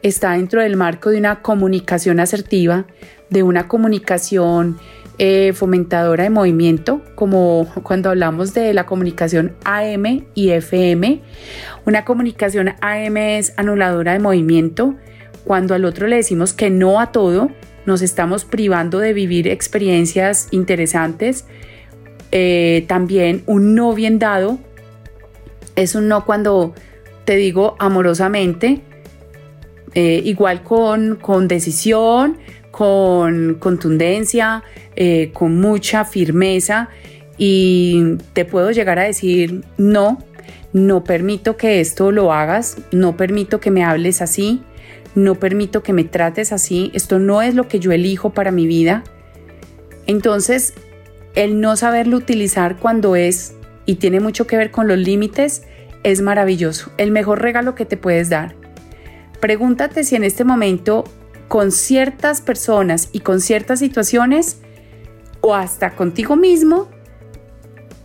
está 0.01 0.32
dentro 0.32 0.62
del 0.62 0.75
marco 0.75 1.10
de 1.10 1.17
una 1.17 1.41
comunicación 1.41 2.19
asertiva, 2.19 2.86
de 3.30 3.43
una 3.43 3.67
comunicación 3.67 4.80
eh, 5.19 5.53
fomentadora 5.53 6.23
de 6.23 6.30
movimiento, 6.30 7.01
como 7.15 7.67
cuando 7.84 8.10
hablamos 8.10 8.53
de 8.53 8.73
la 8.73 8.86
comunicación 8.86 9.56
AM 9.63 10.25
y 10.36 10.49
FM. 10.51 11.21
Una 11.86 12.06
comunicación 12.06 12.75
AM 12.82 13.17
es 13.17 13.53
anuladora 13.58 14.13
de 14.13 14.19
movimiento, 14.19 14.95
cuando 15.43 15.73
al 15.73 15.86
otro 15.86 16.08
le 16.08 16.17
decimos 16.17 16.53
que 16.53 16.69
no 16.69 16.99
a 16.99 17.12
todo, 17.12 17.49
nos 17.86 18.01
estamos 18.01 18.45
privando 18.45 18.99
de 18.99 19.13
vivir 19.13 19.47
experiencias 19.47 20.49
interesantes. 20.51 21.45
Eh, 22.32 22.86
también 22.88 23.43
un 23.45 23.73
no 23.73 23.93
bien 23.93 24.19
dado 24.19 24.60
es 25.77 25.95
un 25.95 26.10
no 26.10 26.25
cuando 26.25 26.73
te 27.23 27.38
digo 27.38 27.75
amorosamente, 27.80 28.82
eh, 29.93 30.21
igual 30.25 30.63
con, 30.63 31.15
con, 31.15 31.47
decisión, 31.47 32.38
con 32.78 33.56
contundencia, 33.56 34.62
eh, 34.96 35.32
con 35.34 35.60
mucha 35.60 36.06
firmeza 36.06 36.90
y 37.36 38.18
te 38.34 38.46
puedo 38.46 38.70
llegar 38.70 39.00
a 39.00 39.04
decir 39.06 39.63
no, 39.80 40.20
no 40.74 41.04
permito 41.04 41.58
que 41.58 41.82
esto 41.82 42.12
lo 42.12 42.32
hagas, 42.32 42.78
no 42.92 43.18
permito 43.18 43.60
que 43.60 43.72
me 43.72 43.84
hables 43.84 44.22
así, 44.22 44.62
no 45.16 45.34
permito 45.34 45.82
que 45.82 45.92
me 45.92 46.04
trates 46.04 46.52
así, 46.52 46.92
esto 46.94 47.18
no 47.18 47.42
es 47.42 47.56
lo 47.56 47.68
que 47.68 47.80
yo 47.80 47.92
elijo 47.92 48.30
para 48.30 48.52
mi 48.52 48.68
vida. 48.68 49.04
Entonces, 50.06 50.76
el 51.34 51.60
no 51.60 51.78
saberlo 51.78 52.16
utilizar 52.16 52.78
cuando 52.78 53.16
es 53.16 53.56
y 53.88 53.96
tiene 53.96 54.20
mucho 54.20 54.46
que 54.46 54.56
ver 54.56 54.70
con 54.70 54.88
los 54.88 55.00
límites 55.00 55.63
es 56.04 56.22
maravilloso, 56.22 56.92
el 57.00 57.10
mejor 57.10 57.42
regalo 57.42 57.74
que 57.74 57.86
te 57.86 57.98
puedes 57.98 58.30
dar. 58.30 58.54
Pregúntate 59.40 60.04
si 60.04 60.16
en 60.16 60.24
este 60.24 60.44
momento 60.44 61.06
con 61.48 61.72
ciertas 61.72 62.42
personas 62.42 63.10
y 63.12 63.22
con 63.22 63.42
ciertas 63.42 63.80
situaciones 63.80 64.58
o 65.42 65.56
hasta 65.56 65.96
contigo 65.96 66.36
mismo 66.36 66.90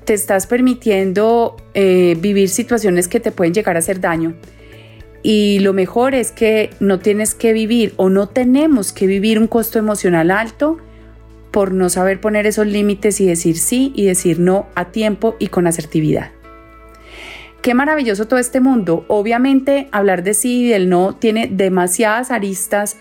te 0.05 0.15
estás 0.15 0.47
permitiendo 0.47 1.57
eh, 1.75 2.17
vivir 2.21 2.49
situaciones 2.49 3.09
que 3.09 3.21
te 3.21 3.33
pueden 3.33 3.55
llegar 3.55 3.77
a 3.77 3.81
hacer 3.81 4.01
daño. 4.01 4.35
Y 5.23 5.61
lo 5.61 5.73
mejor 5.73 6.15
es 6.15 6.33
que 6.33 6.71
no 6.81 6.99
tienes 6.99 7.35
que 7.35 7.53
vivir 7.53 7.95
o 7.97 8.11
no 8.11 8.29
tenemos 8.29 8.93
que 8.93 9.07
vivir 9.07 9.39
un 9.39 9.47
costo 9.47 9.79
emocional 9.79 10.31
alto 10.33 10.79
por 11.53 11.73
no 11.73 11.89
saber 11.91 12.21
poner 12.21 12.47
esos 12.47 12.67
límites 12.67 13.21
y 13.21 13.27
decir 13.27 13.59
sí 13.59 13.93
y 13.95 14.07
decir 14.07 14.41
no 14.41 14.67
a 14.75 14.87
tiempo 14.87 15.37
y 15.39 15.49
con 15.49 15.67
asertividad. 15.67 16.33
Qué 17.61 17.75
maravilloso 17.75 18.27
todo 18.27 18.41
este 18.41 18.59
mundo. 18.59 19.05
Obviamente 19.07 19.89
hablar 19.93 20.25
de 20.25 20.35
sí 20.35 20.65
y 20.65 20.69
del 20.69 20.89
no 20.89 21.15
tiene 21.15 21.47
demasiadas 21.47 22.33
aristas. 22.33 22.97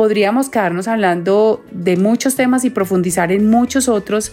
Podríamos 0.00 0.48
quedarnos 0.48 0.88
hablando 0.88 1.62
de 1.72 1.98
muchos 1.98 2.34
temas 2.34 2.64
y 2.64 2.70
profundizar 2.70 3.32
en 3.32 3.50
muchos 3.50 3.86
otros. 3.86 4.32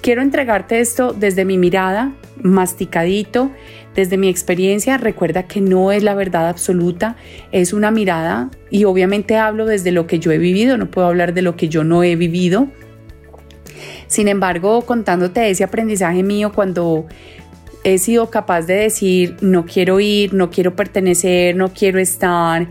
Quiero 0.00 0.22
entregarte 0.22 0.80
esto 0.80 1.12
desde 1.12 1.44
mi 1.44 1.56
mirada, 1.56 2.12
masticadito, 2.42 3.52
desde 3.94 4.16
mi 4.16 4.28
experiencia, 4.28 4.98
recuerda 4.98 5.44
que 5.44 5.60
no 5.60 5.92
es 5.92 6.02
la 6.02 6.16
verdad 6.16 6.48
absoluta, 6.48 7.14
es 7.52 7.72
una 7.72 7.92
mirada 7.92 8.50
y 8.70 8.86
obviamente 8.86 9.36
hablo 9.36 9.66
desde 9.66 9.92
lo 9.92 10.08
que 10.08 10.18
yo 10.18 10.32
he 10.32 10.38
vivido, 10.38 10.76
no 10.78 10.90
puedo 10.90 11.06
hablar 11.06 11.32
de 11.32 11.42
lo 11.42 11.54
que 11.54 11.68
yo 11.68 11.84
no 11.84 12.02
he 12.02 12.16
vivido. 12.16 12.66
Sin 14.08 14.26
embargo, 14.26 14.82
contándote 14.82 15.48
ese 15.48 15.62
aprendizaje 15.62 16.24
mío 16.24 16.50
cuando 16.52 17.06
he 17.84 17.98
sido 17.98 18.30
capaz 18.30 18.62
de 18.62 18.74
decir, 18.74 19.36
no 19.42 19.64
quiero 19.64 20.00
ir, 20.00 20.34
no 20.34 20.50
quiero 20.50 20.74
pertenecer, 20.74 21.54
no 21.54 21.72
quiero 21.72 22.00
estar, 22.00 22.68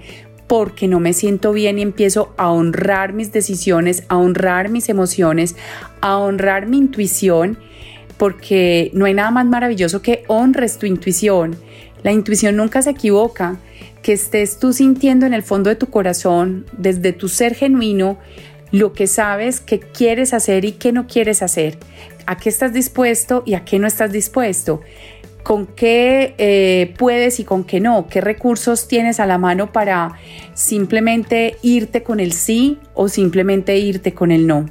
porque 0.54 0.88
no 0.88 1.00
me 1.00 1.13
siento 1.13 1.52
bien 1.52 1.80
y 1.80 1.82
empiezo 1.82 2.32
a 2.38 2.52
honrar 2.52 3.12
mis 3.12 3.32
decisiones, 3.32 4.04
a 4.08 4.18
honrar 4.18 4.70
mis 4.70 4.88
emociones, 4.88 5.56
a 6.00 6.20
honrar 6.20 6.68
mi 6.68 6.78
intuición 6.78 7.58
porque 8.18 8.92
no 8.94 9.06
hay 9.06 9.16
nada 9.16 9.32
más 9.32 9.48
maravilloso 9.48 10.04
que 10.04 10.24
honres 10.28 10.78
tu 10.78 10.86
intuición. 10.86 11.56
La 12.04 12.12
intuición 12.12 12.56
nunca 12.56 12.84
se 12.84 12.92
equivoca, 12.92 13.58
que 14.04 14.13
estés 14.13 14.60
tú 14.60 14.74
sintiendo 14.74 15.26
en 15.26 15.34
el 15.34 15.42
fondo 15.42 15.72
de 15.72 15.76
tu 15.76 15.88
corazón, 15.89 16.68
desde 16.78 17.13
tu 17.13 17.30
ser 17.30 17.56
genuino, 17.56 18.20
lo 18.70 18.94
que 18.94 19.08
sabes 19.08 19.60
que 19.60 19.80
quieres 19.80 20.36
hacer 20.36 20.66
y 20.66 20.74
que 20.74 20.92
no 20.92 21.08
quieres 21.08 21.42
hacer, 21.42 21.80
a 22.28 22.38
qué 22.38 22.50
estás 22.50 22.74
dispuesto 22.74 23.42
y 23.44 23.56
a 23.56 23.66
qué 23.66 23.80
no 23.80 23.88
estás 23.88 24.12
dispuesto, 24.12 24.82
con 25.43 25.67
qué 25.67 26.36
eh, 26.38 26.93
puedes 26.97 27.39
y 27.39 27.43
con 27.43 27.63
qué 27.65 27.79
no, 27.79 28.08
qué 28.08 28.21
recursos 28.21 28.88
tienes 28.88 29.19
a 29.19 29.25
la 29.25 29.38
mano 29.38 29.71
para 29.71 30.13
simplemente 30.53 31.58
irte 31.62 32.01
con 32.01 32.19
el 32.19 32.32
sí 32.32 32.79
o 32.93 33.10
simplemente 33.10 33.77
irte 33.77 34.13
con 34.13 34.32
el 34.32 34.47
no. 34.47 34.69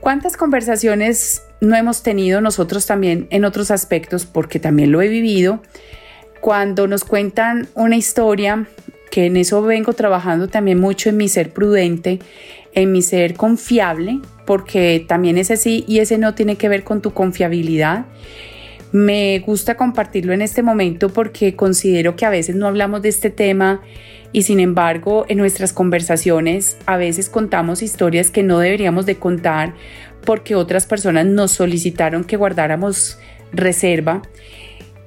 ¿Cuántas 0.00 0.36
conversaciones 0.36 1.42
no 1.60 1.76
hemos 1.76 2.02
tenido 2.02 2.40
nosotros 2.40 2.86
también 2.86 3.26
en 3.30 3.44
otros 3.44 3.70
aspectos, 3.70 4.26
porque 4.26 4.58
también 4.58 4.92
lo 4.92 5.00
he 5.00 5.08
vivido, 5.08 5.62
cuando 6.40 6.86
nos 6.86 7.04
cuentan 7.04 7.68
una 7.74 7.96
historia, 7.96 8.66
que 9.10 9.26
en 9.26 9.36
eso 9.36 9.62
vengo 9.62 9.92
trabajando 9.92 10.48
también 10.48 10.78
mucho 10.78 11.08
en 11.08 11.16
mi 11.16 11.28
ser 11.28 11.52
prudente, 11.52 12.18
en 12.74 12.92
mi 12.92 13.00
ser 13.00 13.34
confiable, 13.34 14.20
porque 14.44 15.04
también 15.08 15.38
ese 15.38 15.56
sí 15.56 15.84
y 15.86 16.00
ese 16.00 16.18
no 16.18 16.34
tiene 16.34 16.56
que 16.56 16.68
ver 16.68 16.84
con 16.84 17.00
tu 17.00 17.12
confiabilidad. 17.12 18.06
Me 18.94 19.40
gusta 19.40 19.76
compartirlo 19.76 20.34
en 20.34 20.40
este 20.40 20.62
momento 20.62 21.08
porque 21.08 21.56
considero 21.56 22.14
que 22.14 22.26
a 22.26 22.30
veces 22.30 22.54
no 22.54 22.68
hablamos 22.68 23.02
de 23.02 23.08
este 23.08 23.28
tema 23.28 23.80
y 24.30 24.42
sin 24.42 24.60
embargo 24.60 25.26
en 25.28 25.38
nuestras 25.38 25.72
conversaciones 25.72 26.76
a 26.86 26.96
veces 26.96 27.28
contamos 27.28 27.82
historias 27.82 28.30
que 28.30 28.44
no 28.44 28.60
deberíamos 28.60 29.04
de 29.04 29.16
contar 29.16 29.74
porque 30.24 30.54
otras 30.54 30.86
personas 30.86 31.26
nos 31.26 31.50
solicitaron 31.50 32.22
que 32.22 32.36
guardáramos 32.36 33.18
reserva. 33.50 34.22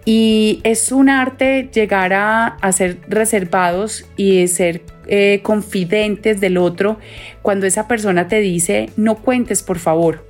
Y 0.04 0.60
es 0.66 0.92
un 0.92 1.08
arte 1.08 1.70
llegar 1.74 2.12
a, 2.14 2.58
ser 2.74 2.98
reservados 3.08 4.06
y 4.18 4.50
ser 4.50 4.82
eh, 5.08 5.40
confidentes 5.44 6.42
del 6.42 6.58
otro 6.58 7.00
cuando 7.42 7.66
esa 7.66 7.88
persona 7.88 8.28
te 8.28 8.42
dice, 8.42 8.90
no 8.98 9.16
cuentes 9.16 9.64
por 9.64 9.80
favor. 9.80 10.27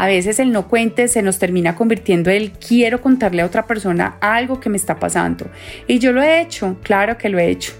A 0.00 0.06
veces 0.06 0.38
el 0.38 0.50
no 0.50 0.66
cuentes 0.66 1.12
se 1.12 1.20
nos 1.20 1.38
termina 1.38 1.76
convirtiendo 1.76 2.30
en 2.30 2.36
el 2.38 2.52
quiero 2.52 3.02
contarle 3.02 3.42
a 3.42 3.44
otra 3.44 3.66
persona 3.66 4.16
algo 4.22 4.58
que 4.58 4.70
me 4.70 4.78
está 4.78 4.98
pasando. 4.98 5.50
Y 5.86 5.98
yo 5.98 6.12
lo 6.12 6.22
he 6.22 6.40
hecho, 6.40 6.78
claro 6.82 7.18
que 7.18 7.28
lo 7.28 7.38
he 7.38 7.50
hecho. 7.50 7.74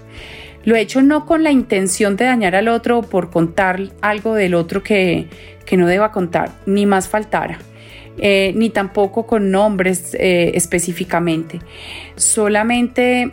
Lo 0.63 0.75
he 0.75 0.81
hecho 0.81 1.01
no 1.01 1.25
con 1.25 1.43
la 1.43 1.49
intención 1.49 2.17
de 2.17 2.25
dañar 2.25 2.53
al 2.53 2.67
otro 2.67 2.99
o 2.99 3.01
por 3.01 3.31
contar 3.31 3.89
algo 4.01 4.35
del 4.35 4.53
otro 4.53 4.83
que, 4.83 5.29
no 5.75 5.87
deba 5.87 6.11
contar, 6.11 6.51
ni 6.67 6.85
más 6.85 7.09
faltara. 7.09 7.57
Eh, 8.19 8.53
ni 8.55 8.69
tampoco 8.69 9.25
con 9.25 9.49
nombres 9.49 10.13
eh, 10.13 10.51
específicamente. 10.53 11.57
Solamente 12.17 13.31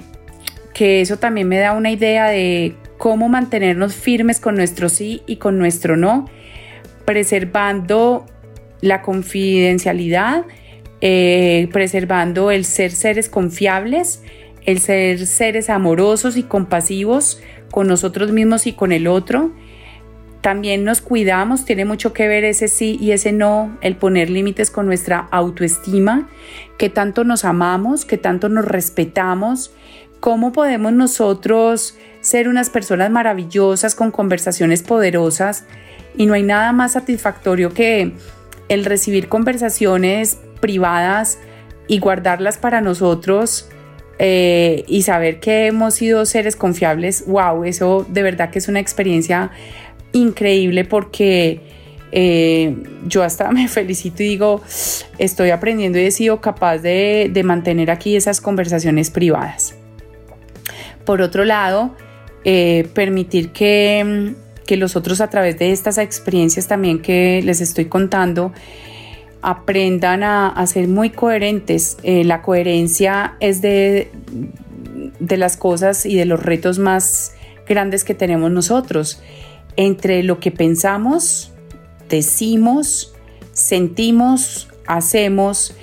que 0.73 1.03
eso 1.03 1.19
también 1.19 1.47
me 1.47 1.59
da 1.59 1.73
una 1.73 1.91
idea 1.91 2.29
de 2.29 2.75
cómo 2.97 3.29
mantenernos 3.29 3.95
firmes 3.95 4.41
con 4.41 4.55
nuestro 4.55 4.89
sí 4.89 5.21
y 5.27 5.37
con 5.37 5.59
nuestro 5.59 5.99
no, 5.99 6.31
preservando 7.05 8.25
la 8.81 9.03
confidencialidad, 9.03 10.45
eh, 11.01 11.69
preservando 11.73 12.51
el 12.51 12.65
ser 12.65 12.91
seres 12.91 13.29
confiables, 13.29 14.23
el 14.65 14.81
ser 14.81 15.27
seres 15.27 15.71
amorosos 15.71 16.37
y 16.37 16.43
compasivos 16.43 17.41
con 17.71 17.87
nosotros 17.87 18.33
mismos 18.33 18.67
y 18.67 18.73
con 18.73 18.93
el 18.93 19.07
otro. 19.07 19.53
También 20.41 20.85
nos 20.85 21.01
cuidamos, 21.01 21.65
tiene 21.65 21.85
mucho 21.85 22.13
que 22.13 22.29
ver 22.29 22.45
ese 22.45 22.69
sí 22.69 22.97
y 23.01 23.11
ese 23.11 23.33
no, 23.33 23.77
el 23.81 23.97
poner 23.97 24.31
límites 24.31 24.71
con 24.71 24.87
nuestra 24.87 25.29
autoestima, 25.31 26.29
que 26.79 26.89
tanto 26.89 27.25
nos 27.25 27.45
amamos, 27.45 28.05
que 28.05 28.19
tanto 28.19 28.49
nos 28.49 28.65
respetamos, 28.65 29.73
cómo 30.21 30.53
podemos 30.53 30.93
nosotros 30.93 31.97
ser 32.21 32.49
unas 32.49 32.71
personas 32.71 33.11
maravillosas 33.11 33.95
con 33.95 34.11
conversaciones 34.11 34.83
poderosas 34.83 35.65
y 36.17 36.27
no 36.27 36.35
hay 36.35 36.43
nada 36.43 36.73
más 36.73 36.93
satisfactorio 36.93 37.73
que 37.73 38.13
el 38.69 38.85
recibir 38.85 39.29
conversaciones 39.29 40.39
privadas 40.61 41.39
y 41.87 41.99
guardarlas 41.99 42.59
para 42.59 42.81
nosotros 42.81 43.69
eh, 44.19 44.85
y 44.89 45.03
saber 45.03 45.41
que 45.41 45.67
hemos 45.67 45.95
sido 45.95 46.27
seres 46.27 46.57
confiables, 46.57 47.25
wow, 47.27 47.65
eso 47.65 48.05
de 48.09 48.23
verdad 48.23 48.51
que 48.51 48.59
es 48.59 48.69
una 48.69 48.81
experiencia 48.81 49.51
increíble 50.13 50.85
porque 50.85 51.61
eh, 52.11 52.77
yo 53.07 53.23
hasta 53.23 53.51
me 53.53 53.69
felicito 53.69 54.23
y 54.23 54.29
digo, 54.29 54.61
estoy 55.19 55.51
aprendiendo 55.51 55.99
y 55.99 56.03
he 56.03 56.11
sido 56.11 56.41
capaz 56.41 56.79
de, 56.79 57.31
mantener 57.45 57.91
aquí 57.91 58.17
esas 58.17 58.41
conversaciones 58.41 59.11
privadas. 59.11 59.77
Por 61.05 61.23
otro 61.23 61.45
lado, 61.45 61.95
eh, 62.45 62.89
permitir 62.93 63.51
que, 63.53 64.35
que 64.69 64.77
los 64.77 64.97
otros 64.97 65.23
a 65.23 65.31
través 65.31 65.59
de 65.59 65.73
estas 65.73 65.97
experiencias 65.97 66.69
también 66.69 67.01
que 67.01 67.41
les 67.43 67.63
estoy 67.63 67.87
contando, 67.87 68.53
aprendan 69.41 70.23
a, 70.23 70.67
ser 70.67 70.89
muy 70.89 71.09
coherentes. 71.09 71.97
Eh, 72.03 72.23
la 72.23 72.43
coherencia 72.43 73.37
es 73.41 73.63
de, 73.63 74.11
de 75.21 75.37
las 75.39 75.57
cosas 75.57 76.05
y 76.05 76.17
de 76.17 76.27
los 76.27 76.43
retos 76.43 76.79
más 76.79 77.33
grandes 77.67 78.05
que 78.05 78.13
tenemos 78.13 78.51
nosotros. 78.51 79.23
Entre 79.77 80.23
lo 80.23 80.39
que 80.39 80.51
pensamos, 80.51 81.51
decimos, 82.11 83.15
sentimos, 83.55 84.69
hacemos 84.87 85.75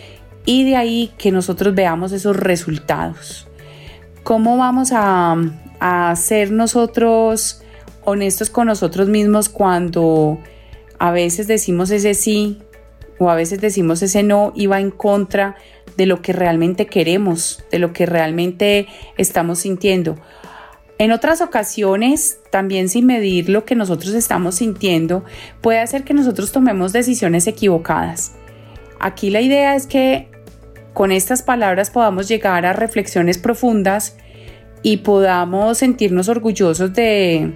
y 0.45 0.63
de 0.63 0.75
ahí 0.75 1.11
que 1.17 1.31
nosotros 1.31 1.73
veamos 1.73 2.11
esos 2.11 2.35
resultados. 2.35 3.47
¿Cómo 4.21 4.57
vamos 4.57 4.91
a, 4.91 5.37
a 5.79 6.15
ser 6.15 6.51
nosotros 6.51 7.63
honestos 8.05 8.49
con 8.49 8.67
nosotros 8.67 9.07
mismos 9.07 9.49
cuando 9.49 10.39
a 10.99 11.11
veces 11.11 11.47
decimos 11.47 11.91
ese 11.91 12.13
sí 12.13 12.59
o 13.17 13.29
a 13.29 13.35
veces 13.35 13.61
decimos 13.61 14.01
ese 14.01 14.23
no 14.23 14.51
y 14.55 14.67
va 14.67 14.79
en 14.79 14.91
contra 14.91 15.55
de 15.97 16.05
lo 16.05 16.21
que 16.21 16.33
realmente 16.33 16.87
queremos, 16.87 17.63
de 17.71 17.79
lo 17.79 17.93
que 17.93 18.05
realmente 18.05 18.87
estamos 19.17 19.59
sintiendo. 19.59 20.17
En 20.97 21.11
otras 21.11 21.41
ocasiones, 21.41 22.39
también 22.51 22.87
sin 22.87 23.05
medir 23.05 23.49
lo 23.49 23.65
que 23.65 23.75
nosotros 23.75 24.13
estamos 24.13 24.55
sintiendo, 24.55 25.25
puede 25.61 25.79
hacer 25.79 26.03
que 26.03 26.13
nosotros 26.13 26.51
tomemos 26.51 26.93
decisiones 26.93 27.47
equivocadas. 27.47 28.33
Aquí 28.99 29.29
la 29.29 29.41
idea 29.41 29.75
es 29.75 29.87
que 29.87 30.29
con 30.93 31.11
estas 31.11 31.43
palabras 31.43 31.89
podamos 31.89 32.29
llegar 32.29 32.65
a 32.65 32.71
reflexiones 32.71 33.37
profundas 33.37 34.15
y 34.83 34.97
podamos 34.97 35.79
sentirnos 35.79 36.29
orgullosos 36.29 36.93
de, 36.93 37.51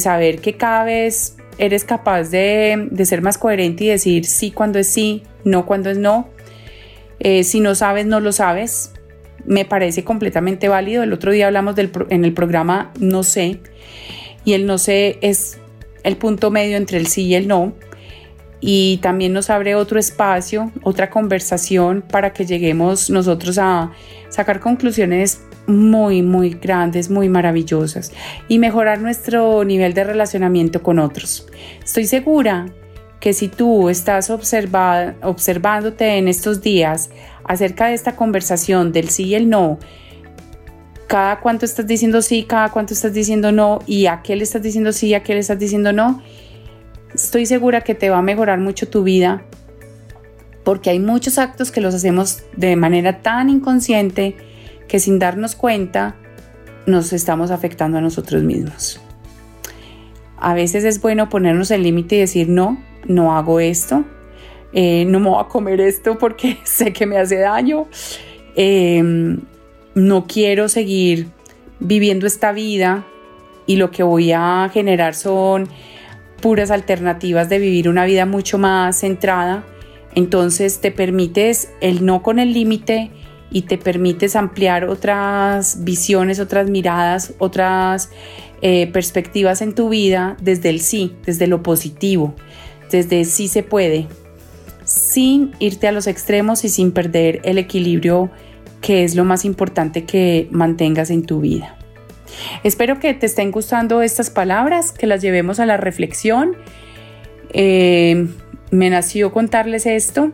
saber 0.00 0.40
que 0.40 0.56
cada 0.56 0.84
vez 0.84 1.36
eres 1.58 1.84
capaz 1.84 2.24
de, 2.24 2.88
ser 3.04 3.22
más 3.22 3.38
coherente 3.38 3.84
y 3.84 3.88
decir 3.88 4.26
sí 4.26 4.50
cuando 4.50 4.78
es 4.78 4.88
sí, 4.88 5.22
no 5.44 5.66
cuando 5.66 5.90
es 5.90 5.98
no. 5.98 6.28
Eh, 7.18 7.44
si 7.44 7.60
no 7.60 7.74
sabes, 7.74 8.06
no 8.06 8.20
lo 8.20 8.32
sabes 8.32 8.92
me 9.46 9.64
parece 9.64 10.04
completamente 10.04 10.68
válido. 10.68 11.02
El 11.02 11.12
otro 11.12 11.32
día 11.32 11.46
hablamos 11.46 11.76
del, 11.76 11.90
en 12.10 12.24
el 12.24 12.32
programa 12.32 12.92
No 12.98 13.22
sé, 13.22 13.60
y 14.44 14.52
el 14.52 14.66
no 14.66 14.78
sé 14.78 15.18
es 15.22 15.58
el 16.02 16.16
punto 16.16 16.50
medio 16.50 16.76
entre 16.76 16.98
el 16.98 17.06
sí 17.06 17.24
y 17.24 17.34
el 17.34 17.48
no. 17.48 17.72
Y 18.60 18.98
también 18.98 19.32
nos 19.32 19.50
abre 19.50 19.74
otro 19.74 19.98
espacio, 19.98 20.72
otra 20.82 21.10
conversación 21.10 22.02
para 22.02 22.32
que 22.32 22.46
lleguemos 22.46 23.10
nosotros 23.10 23.58
a 23.58 23.92
sacar 24.28 24.60
conclusiones 24.60 25.40
muy, 25.66 26.22
muy 26.22 26.50
grandes, 26.50 27.10
muy 27.10 27.28
maravillosas 27.28 28.12
y 28.48 28.58
mejorar 28.58 29.00
nuestro 29.00 29.64
nivel 29.64 29.94
de 29.94 30.04
relacionamiento 30.04 30.82
con 30.82 30.98
otros. 30.98 31.46
Estoy 31.84 32.06
segura 32.06 32.66
que 33.20 33.32
si 33.32 33.48
tú 33.48 33.88
estás 33.88 34.30
observándote 34.30 36.18
en 36.18 36.28
estos 36.28 36.60
días 36.60 37.10
acerca 37.44 37.88
de 37.88 37.94
esta 37.94 38.14
conversación 38.14 38.92
del 38.92 39.08
sí 39.08 39.24
y 39.24 39.34
el 39.34 39.48
no, 39.48 39.78
cada 41.06 41.40
cuánto 41.40 41.64
estás 41.64 41.86
diciendo 41.86 42.20
sí, 42.22 42.44
cada 42.44 42.70
cuánto 42.70 42.94
estás 42.94 43.12
diciendo 43.12 43.52
no 43.52 43.80
y 43.86 44.06
a 44.06 44.22
qué 44.22 44.36
le 44.36 44.42
estás 44.42 44.62
diciendo 44.62 44.92
sí, 44.92 45.14
a 45.14 45.22
qué 45.22 45.34
le 45.34 45.40
estás 45.40 45.58
diciendo 45.58 45.92
no, 45.92 46.22
estoy 47.14 47.46
segura 47.46 47.80
que 47.80 47.94
te 47.94 48.10
va 48.10 48.18
a 48.18 48.22
mejorar 48.22 48.58
mucho 48.58 48.88
tu 48.88 49.02
vida 49.02 49.44
porque 50.64 50.90
hay 50.90 50.98
muchos 50.98 51.38
actos 51.38 51.70
que 51.70 51.80
los 51.80 51.94
hacemos 51.94 52.42
de 52.56 52.74
manera 52.74 53.22
tan 53.22 53.48
inconsciente 53.48 54.36
que 54.88 55.00
sin 55.00 55.18
darnos 55.18 55.54
cuenta 55.54 56.16
nos 56.86 57.12
estamos 57.12 57.50
afectando 57.50 57.98
a 57.98 58.00
nosotros 58.00 58.42
mismos. 58.42 59.00
A 60.38 60.54
veces 60.54 60.84
es 60.84 61.00
bueno 61.00 61.28
ponernos 61.28 61.70
el 61.70 61.82
límite 61.82 62.16
y 62.16 62.20
decir 62.20 62.48
no, 62.48 62.82
no 63.06 63.36
hago 63.36 63.60
esto, 63.60 64.04
eh, 64.72 65.04
no 65.06 65.20
me 65.20 65.30
voy 65.30 65.42
a 65.42 65.48
comer 65.48 65.80
esto 65.80 66.18
porque 66.18 66.58
sé 66.64 66.92
que 66.92 67.06
me 67.06 67.18
hace 67.18 67.38
daño, 67.38 67.86
em, 68.54 69.40
no 69.94 70.26
quiero 70.26 70.68
seguir 70.68 71.28
viviendo 71.80 72.26
esta 72.26 72.52
vida 72.52 73.06
y 73.66 73.76
lo 73.76 73.90
que 73.90 74.02
voy 74.02 74.32
a 74.32 74.70
generar 74.72 75.14
son 75.14 75.68
puras 76.40 76.70
alternativas 76.70 77.48
de 77.48 77.58
vivir 77.58 77.88
una 77.88 78.04
vida 78.04 78.26
mucho 78.26 78.58
más 78.58 79.00
centrada. 79.00 79.64
Entonces 80.14 80.80
te 80.80 80.92
permites 80.92 81.72
el 81.80 82.04
no 82.04 82.22
con 82.22 82.38
el 82.38 82.52
límite 82.52 83.10
y 83.50 83.62
te 83.62 83.78
permites 83.78 84.36
ampliar 84.36 84.84
otras 84.84 85.84
visiones, 85.84 86.40
otras 86.40 86.68
miradas, 86.68 87.34
otras 87.38 88.10
eh, 88.62 88.88
perspectivas 88.92 89.62
en 89.62 89.74
tu 89.74 89.88
vida 89.88 90.36
desde 90.40 90.70
el 90.70 90.80
sí, 90.80 91.14
desde 91.24 91.46
lo 91.46 91.62
positivo, 91.62 92.34
desde 92.90 93.24
sí 93.24 93.48
se 93.48 93.62
puede, 93.62 94.08
sin 94.84 95.52
irte 95.58 95.88
a 95.88 95.92
los 95.92 96.06
extremos 96.06 96.64
y 96.64 96.68
sin 96.68 96.92
perder 96.92 97.40
el 97.44 97.58
equilibrio 97.58 98.30
que 98.80 99.04
es 99.04 99.14
lo 99.14 99.24
más 99.24 99.44
importante 99.44 100.04
que 100.04 100.48
mantengas 100.50 101.10
en 101.10 101.24
tu 101.24 101.40
vida. 101.40 101.76
Espero 102.62 102.98
que 103.00 103.14
te 103.14 103.26
estén 103.26 103.50
gustando 103.50 104.02
estas 104.02 104.30
palabras, 104.30 104.92
que 104.92 105.06
las 105.06 105.22
llevemos 105.22 105.60
a 105.60 105.66
la 105.66 105.76
reflexión. 105.76 106.56
Eh, 107.50 108.28
me 108.70 108.90
nació 108.90 109.32
contarles 109.32 109.86
esto. 109.86 110.32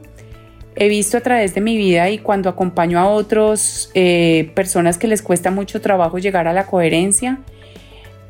He 0.74 0.88
visto 0.88 1.18
a 1.18 1.20
través 1.20 1.54
de 1.54 1.61
mi 1.61 1.76
vida 1.76 2.08
y 2.11 2.18
cuando 2.18 2.48
acompaño 2.48 2.98
a 2.98 3.08
otros 3.08 3.90
eh, 3.94 4.50
personas 4.54 4.98
que 4.98 5.06
les 5.06 5.22
cuesta 5.22 5.50
mucho 5.50 5.80
trabajo 5.80 6.18
llegar 6.18 6.48
a 6.48 6.52
la 6.52 6.66
coherencia, 6.66 7.40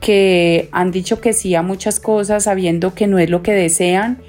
que 0.00 0.68
han 0.72 0.90
dicho 0.90 1.20
que 1.20 1.32
sí 1.32 1.54
a 1.54 1.62
muchas 1.62 2.00
cosas 2.00 2.44
sabiendo 2.44 2.94
que 2.94 3.06
no 3.06 3.18
es 3.18 3.30
lo 3.30 3.42
que 3.42 3.52
desean 3.52 4.20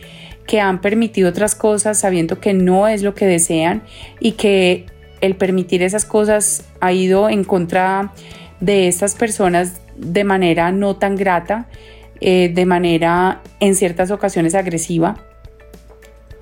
que 0.45 0.59
han 0.59 0.81
permitido 0.81 1.29
otras 1.29 1.55
cosas 1.55 1.99
sabiendo 1.99 2.39
que 2.39 2.53
no 2.53 2.87
es 2.87 3.01
lo 3.01 3.15
que 3.15 3.25
desean 3.25 3.83
y 4.19 4.33
que 4.33 4.85
el 5.21 5.35
permitir 5.35 5.83
esas 5.83 6.05
cosas 6.05 6.65
ha 6.81 6.91
ido 6.91 7.29
en 7.29 7.43
contra 7.43 8.11
de 8.59 8.87
estas 8.87 9.15
personas 9.15 9.81
de 9.95 10.23
manera 10.23 10.71
no 10.71 10.95
tan 10.95 11.15
grata, 11.15 11.67
eh, 12.19 12.51
de 12.53 12.65
manera 12.65 13.41
en 13.59 13.75
ciertas 13.75 14.11
ocasiones 14.11 14.55
agresiva. 14.55 15.17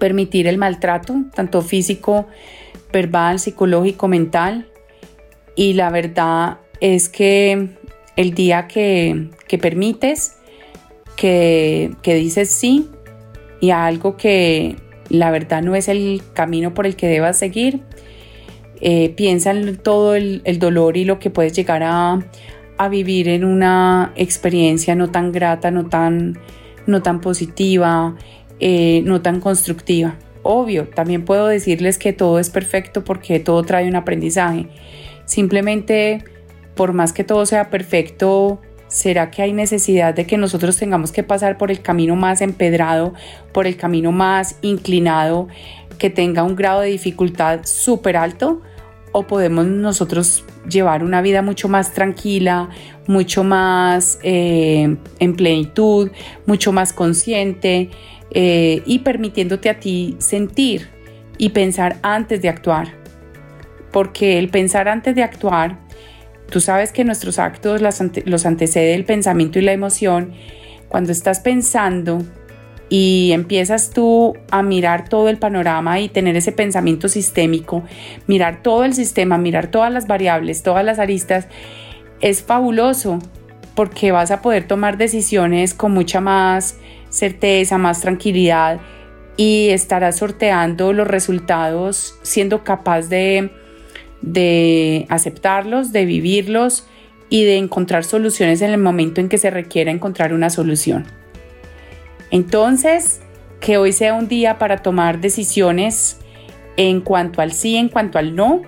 Permitir 0.01 0.47
el 0.47 0.57
maltrato, 0.57 1.15
tanto 1.35 1.61
físico, 1.61 2.27
verbal, 2.91 3.39
psicológico, 3.39 4.07
mental. 4.07 4.67
Y 5.55 5.73
la 5.73 5.91
verdad 5.91 6.57
es 6.79 7.07
que 7.07 7.69
el 8.15 8.33
día 8.33 8.67
que, 8.67 9.29
permites, 9.61 10.37
que, 11.15 11.91
que 12.01 12.15
dices 12.15 12.49
sí, 12.49 12.89
y 13.59 13.69
algo 13.69 14.17
que 14.17 14.75
la 15.09 15.29
verdad 15.29 15.61
no 15.61 15.75
es 15.75 15.87
el 15.87 16.23
camino 16.33 16.73
por 16.73 16.87
el 16.87 16.95
que 16.95 17.07
debas 17.07 17.37
seguir. 17.37 17.81
Eh, 18.83 19.09
piensa 19.09 19.51
en 19.51 19.77
todo 19.77 20.15
el, 20.15 20.41
dolor 20.57 20.97
y 20.97 21.05
lo 21.05 21.19
que 21.19 21.29
puedes 21.29 21.53
llegar 21.53 21.83
a, 21.83 22.19
vivir 22.89 23.27
en 23.27 23.45
una 23.45 24.11
experiencia 24.15 24.95
no 24.95 25.11
tan 25.11 25.31
grata, 25.31 25.69
no 25.69 25.85
tan, 25.85 26.39
no 26.87 27.03
tan 27.03 27.21
positiva, 27.21 28.15
eh, 28.61 29.01
no 29.05 29.21
tan 29.21 29.41
constructiva. 29.41 30.15
Obvio, 30.43 30.87
también 30.87 31.25
puedo 31.25 31.47
decirles 31.47 31.97
que 31.97 32.13
todo 32.13 32.39
es 32.39 32.49
perfecto 32.49 33.03
porque 33.03 33.39
todo 33.39 33.63
trae 33.63 33.87
un 33.87 33.95
aprendizaje. 33.95 34.67
Simplemente, 35.25 36.23
por 36.75 36.93
más 36.93 37.11
que 37.11 37.23
todo 37.23 37.45
sea 37.45 37.69
perfecto, 37.69 38.61
¿Será 38.91 39.31
que 39.31 39.41
hay 39.41 39.53
necesidad 39.53 40.13
de 40.13 40.27
que 40.27 40.35
nosotros 40.35 40.75
tengamos 40.75 41.13
que 41.13 41.23
pasar 41.23 41.57
por 41.57 41.71
el 41.71 41.81
camino 41.81 42.17
más 42.17 42.41
empedrado, 42.41 43.13
por 43.53 43.65
el 43.65 43.77
camino 43.77 44.11
más 44.11 44.57
inclinado, 44.61 45.47
que 45.97 46.09
tenga 46.09 46.43
un 46.43 46.57
grado 46.57 46.81
de 46.81 46.89
dificultad 46.89 47.61
súper 47.63 48.17
alto? 48.17 48.61
¿O 49.13 49.23
podemos 49.27 49.65
nosotros 49.65 50.43
llevar 50.69 51.05
una 51.05 51.21
vida 51.21 51.41
mucho 51.41 51.69
más 51.69 51.93
tranquila, 51.93 52.67
mucho 53.07 53.45
más 53.45 54.19
eh, 54.23 54.97
en 55.19 55.35
plenitud, 55.37 56.11
mucho 56.45 56.73
más 56.73 56.91
consciente 56.91 57.89
eh, 58.31 58.81
y 58.85 58.99
permitiéndote 58.99 59.69
a 59.69 59.79
ti 59.79 60.15
sentir 60.19 60.89
y 61.37 61.49
pensar 61.49 61.97
antes 62.01 62.41
de 62.41 62.49
actuar? 62.49 62.93
Porque 63.91 64.39
el 64.39 64.49
pensar 64.49 64.87
antes 64.87 65.15
de 65.15 65.23
actuar 65.23 65.77
Tú 66.51 66.59
sabes 66.59 66.91
que 66.91 67.05
nuestros 67.05 67.39
actos 67.39 67.81
los 67.81 68.45
antecede 68.45 68.93
el 68.93 69.05
pensamiento 69.05 69.57
y 69.57 69.61
la 69.61 69.71
emoción. 69.71 70.33
Cuando 70.89 71.13
estás 71.13 71.39
pensando 71.39 72.21
y 72.89 73.31
empiezas 73.31 73.91
tú 73.91 74.35
a 74.51 74.61
mirar 74.61 75.07
todo 75.07 75.29
el 75.29 75.37
panorama 75.37 76.01
y 76.01 76.09
tener 76.09 76.35
ese 76.35 76.51
pensamiento 76.51 77.07
sistémico, 77.07 77.83
mirar 78.27 78.61
todo 78.61 78.83
el 78.83 78.93
sistema, 78.93 79.37
mirar 79.37 79.67
todas 79.67 79.93
las 79.93 80.07
variables, 80.07 80.61
todas 80.61 80.83
las 80.83 80.99
aristas, 80.99 81.47
es 82.19 82.43
fabuloso 82.43 83.19
porque 83.73 84.11
vas 84.11 84.29
a 84.29 84.41
poder 84.41 84.67
tomar 84.67 84.97
decisiones 84.97 85.73
con 85.73 85.93
mucha 85.93 86.19
más 86.19 86.77
certeza, 87.11 87.77
más 87.77 88.01
tranquilidad 88.01 88.81
y 89.37 89.69
estarás 89.69 90.17
sorteando 90.17 90.91
los 90.91 91.07
resultados 91.07 92.17
siendo 92.23 92.63
capaz 92.63 93.07
de 93.09 93.51
de 94.21 95.05
aceptarlos, 95.09 95.91
de 95.91 96.05
vivirlos 96.05 96.85
y 97.29 97.43
de 97.45 97.57
encontrar 97.57 98.03
soluciones 98.03 98.61
en 98.61 98.71
el 98.71 98.79
momento 98.79 99.21
en 99.21 99.29
que 99.29 99.37
se 99.37 99.49
requiera 99.49 99.91
encontrar 99.91 100.33
una 100.33 100.49
solución. 100.49 101.05
Entonces, 102.29 103.21
que 103.59 103.77
hoy 103.77 103.93
sea 103.93 104.13
un 104.13 104.27
día 104.27 104.57
para 104.57 104.77
tomar 104.77 105.19
decisiones 105.19 106.19
en 106.77 107.01
cuanto 107.01 107.41
al 107.41 107.51
sí, 107.51 107.75
en 107.75 107.89
cuanto 107.89 108.17
al 108.17 108.35
no, 108.35 108.61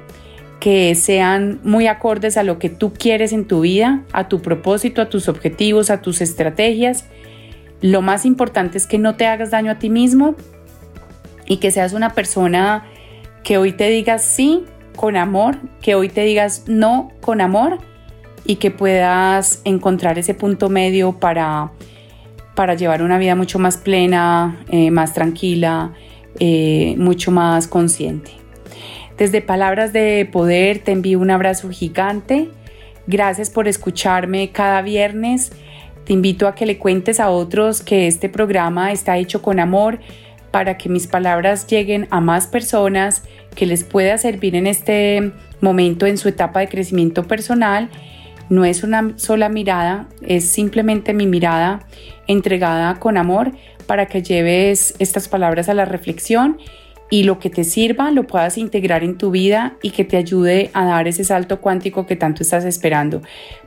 que 0.59 0.95
sean 0.95 1.59
muy 1.63 1.87
acordes 1.87 2.37
a 2.37 2.43
lo 2.43 2.57
que 2.57 2.69
tú 2.69 2.93
quieres 2.93 3.33
en 3.33 3.45
tu 3.45 3.61
vida, 3.61 4.03
a 4.13 4.27
tu 4.27 4.41
propósito, 4.41 5.01
a 5.01 5.09
tus 5.09 5.27
objetivos, 5.27 5.89
a 5.89 6.01
tus 6.01 6.21
estrategias. 6.21 7.05
Lo 7.83 8.01
más 8.01 8.25
importante 8.25 8.77
es 8.77 8.87
que 8.87 8.97
no 8.97 9.15
te 9.15 9.27
hagas 9.27 9.51
daño 9.51 9.69
a 9.69 9.77
ti 9.77 9.89
mismo 9.89 10.35
y 11.45 11.57
que 11.57 11.69
seas 11.69 11.91
una 11.91 12.11
persona 12.11 12.85
que 13.43 13.57
hoy 13.57 13.73
te 13.73 13.89
digas 13.89 14.23
sí 14.23 14.63
con 14.95 15.17
amor, 15.17 15.57
que 15.81 15.93
hoy 15.93 16.07
te 16.07 16.21
digas 16.21 16.63
no 16.67 17.11
con 17.19 17.41
amor 17.41 17.79
y 18.45 18.55
que 18.55 18.71
puedas 18.71 19.59
encontrar 19.65 20.17
ese 20.17 20.33
punto 20.33 20.69
medio 20.69 21.19
para, 21.19 21.71
para 22.55 22.75
llevar 22.75 23.03
una 23.03 23.17
vida 23.17 23.35
mucho 23.35 23.59
más 23.59 23.75
plena, 23.75 24.63
eh, 24.69 24.89
más 24.89 25.13
tranquila, 25.13 25.91
eh, 26.39 26.95
mucho 26.97 27.31
más 27.31 27.67
consciente. 27.67 28.31
Desde 29.17 29.41
Palabras 29.41 29.91
de 29.91 30.25
Poder 30.31 30.79
te 30.79 30.93
envío 30.93 31.19
un 31.19 31.31
abrazo 31.31 31.69
gigante. 31.69 32.49
Gracias 33.07 33.49
por 33.49 33.67
escucharme 33.67 34.51
cada 34.53 34.81
viernes. 34.81 35.51
Te 36.05 36.13
invito 36.13 36.47
a 36.47 36.55
que 36.55 36.65
le 36.65 36.77
cuentes 36.77 37.19
a 37.19 37.29
otros 37.29 37.81
que 37.81 38.07
este 38.07 38.27
programa 38.27 38.91
está 38.91 39.17
hecho 39.17 39.41
con 39.41 39.59
amor 39.59 39.99
para 40.51 40.77
que 40.77 40.89
mis 40.89 41.07
palabras 41.07 41.65
lleguen 41.65 42.07
a 42.11 42.19
más 42.19 42.45
personas, 42.47 43.23
que 43.55 43.65
les 43.65 43.83
pueda 43.83 44.17
servir 44.17 44.55
en 44.55 44.67
este 44.67 45.31
momento 45.61 46.05
en 46.05 46.17
su 46.17 46.27
etapa 46.27 46.59
de 46.59 46.67
crecimiento 46.67 47.23
personal. 47.23 47.89
No 48.49 48.65
es 48.65 48.83
una 48.83 49.13
sola 49.15 49.47
mirada, 49.49 50.07
es 50.21 50.49
simplemente 50.49 51.13
mi 51.13 51.25
mirada 51.25 51.87
entregada 52.27 52.99
con 52.99 53.17
amor 53.17 53.51
para 53.87 54.07
que 54.07 54.21
lleves 54.21 54.95
estas 54.99 55.27
palabras 55.27 55.69
a 55.69 55.73
la 55.73 55.85
reflexión 55.85 56.57
y 57.09 57.23
lo 57.23 57.39
que 57.39 57.49
te 57.49 57.63
sirva 57.63 58.11
lo 58.11 58.27
puedas 58.27 58.57
integrar 58.57 59.03
en 59.03 59.17
tu 59.17 59.31
vida 59.31 59.77
y 59.81 59.91
que 59.91 60.03
te 60.03 60.17
ayude 60.17 60.69
a 60.73 60.85
dar 60.85 61.07
ese 61.07 61.23
salto 61.23 61.61
cuántico 61.61 62.05
que 62.05 62.15
tanto 62.15 62.43
estás 62.43 62.65
esperando 62.65 63.21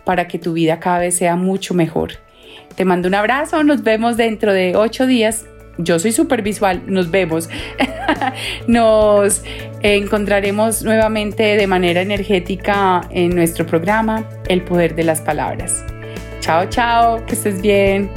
para 0.05 0.29
que 0.29 0.38
tu 0.38 0.53
vida 0.53 0.81
cada 0.81 0.99
vez 0.99 1.16
sea 1.16 1.37
mucho 1.37 1.72
mejor. 1.72 2.26
Te 2.74 2.85
mando 2.85 3.09
un 3.09 3.14
abrazo, 3.14 3.62
nos 3.64 3.83
vemos 3.83 4.16
dentro 4.16 4.52
de 4.52 4.76
ocho 4.76 5.07
días. 5.07 5.46
Yo 5.79 5.98
soy 5.98 6.12
súper 6.12 6.42
visual, 6.42 6.83
nos 6.87 7.11
vemos. 7.11 7.48
nos 8.66 9.42
encontraremos 9.83 10.83
nuevamente 10.83 11.57
de 11.57 11.66
manera 11.66 12.00
energética 12.00 13.02
en 13.11 13.35
nuestro 13.35 13.66
programa 13.66 14.29
El 14.48 14.62
Poder 14.62 14.94
de 14.94 15.05
las 15.05 15.20
Palabras. 15.20 15.85
Chao, 16.40 16.66
chao, 16.68 17.24
que 17.26 17.35
estés 17.35 17.61
bien. 17.61 18.11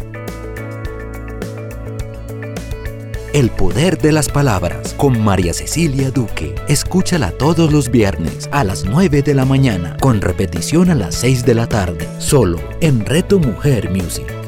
El 3.34 3.52
poder 3.52 4.00
de 4.00 4.12
las 4.12 4.28
palabras 4.28 4.96
con 4.96 5.22
María 5.22 5.54
Cecilia 5.54 6.10
Duque. 6.10 6.56
Escúchala 6.68 7.32
todos 7.32 7.72
los 7.72 7.92
viernes 7.92 8.50
a 8.52 8.64
las 8.64 8.86
9 8.86 9.22
de 9.22 9.36
la 9.36 9.46
mañana 9.46 9.96
con 10.02 10.20
repetición 10.20 10.90
a 10.90 10.96
las 10.96 11.16
6 11.16 11.46
de 11.46 11.56
la 11.56 11.68
tarde, 11.68 12.08
solo 12.18 12.60
en 12.82 13.06
Reto 13.06 13.40
Mujer 13.40 13.92
Music. 13.92 14.39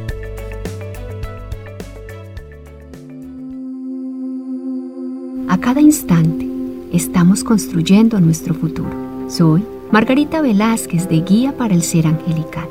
Estamos 6.91 7.43
construyendo 7.43 8.19
nuestro 8.19 8.53
futuro. 8.53 8.89
Soy 9.29 9.63
Margarita 9.91 10.41
Velázquez 10.41 11.07
de 11.07 11.21
Guía 11.21 11.55
para 11.57 11.73
el 11.73 11.83
Ser 11.83 12.07
Angelical. 12.07 12.67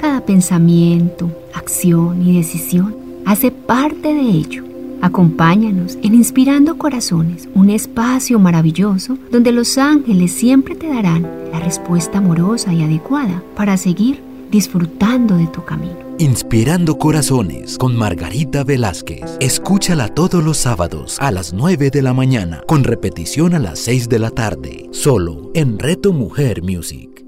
Cada 0.00 0.20
pensamiento, 0.24 1.30
acción 1.54 2.26
y 2.26 2.36
decisión 2.36 2.94
hace 3.24 3.50
parte 3.50 4.12
de 4.12 4.22
ello 4.22 4.64
Acompáñanos 5.04 5.98
en 6.02 6.14
Inspirando 6.14 6.78
Corazones, 6.78 7.46
un 7.54 7.68
espacio 7.68 8.38
maravilloso 8.38 9.18
donde 9.30 9.52
los 9.52 9.76
ángeles 9.76 10.32
siempre 10.32 10.76
te 10.76 10.88
darán 10.88 11.28
la 11.52 11.60
respuesta 11.60 12.18
amorosa 12.18 12.72
y 12.72 12.82
adecuada 12.82 13.42
para 13.54 13.76
seguir 13.76 14.22
disfrutando 14.50 15.36
de 15.36 15.46
tu 15.46 15.62
camino. 15.62 16.03
Inspirando 16.18 16.96
Corazones 16.96 17.76
con 17.76 17.96
Margarita 17.96 18.62
Velázquez. 18.62 19.36
Escúchala 19.40 20.06
todos 20.06 20.44
los 20.44 20.58
sábados 20.58 21.18
a 21.18 21.32
las 21.32 21.52
9 21.52 21.90
de 21.90 22.02
la 22.02 22.14
mañana 22.14 22.62
con 22.68 22.84
repetición 22.84 23.52
a 23.52 23.58
las 23.58 23.80
6 23.80 24.08
de 24.08 24.20
la 24.20 24.30
tarde, 24.30 24.86
solo 24.92 25.50
en 25.54 25.76
Reto 25.76 26.12
Mujer 26.12 26.62
Music. 26.62 27.24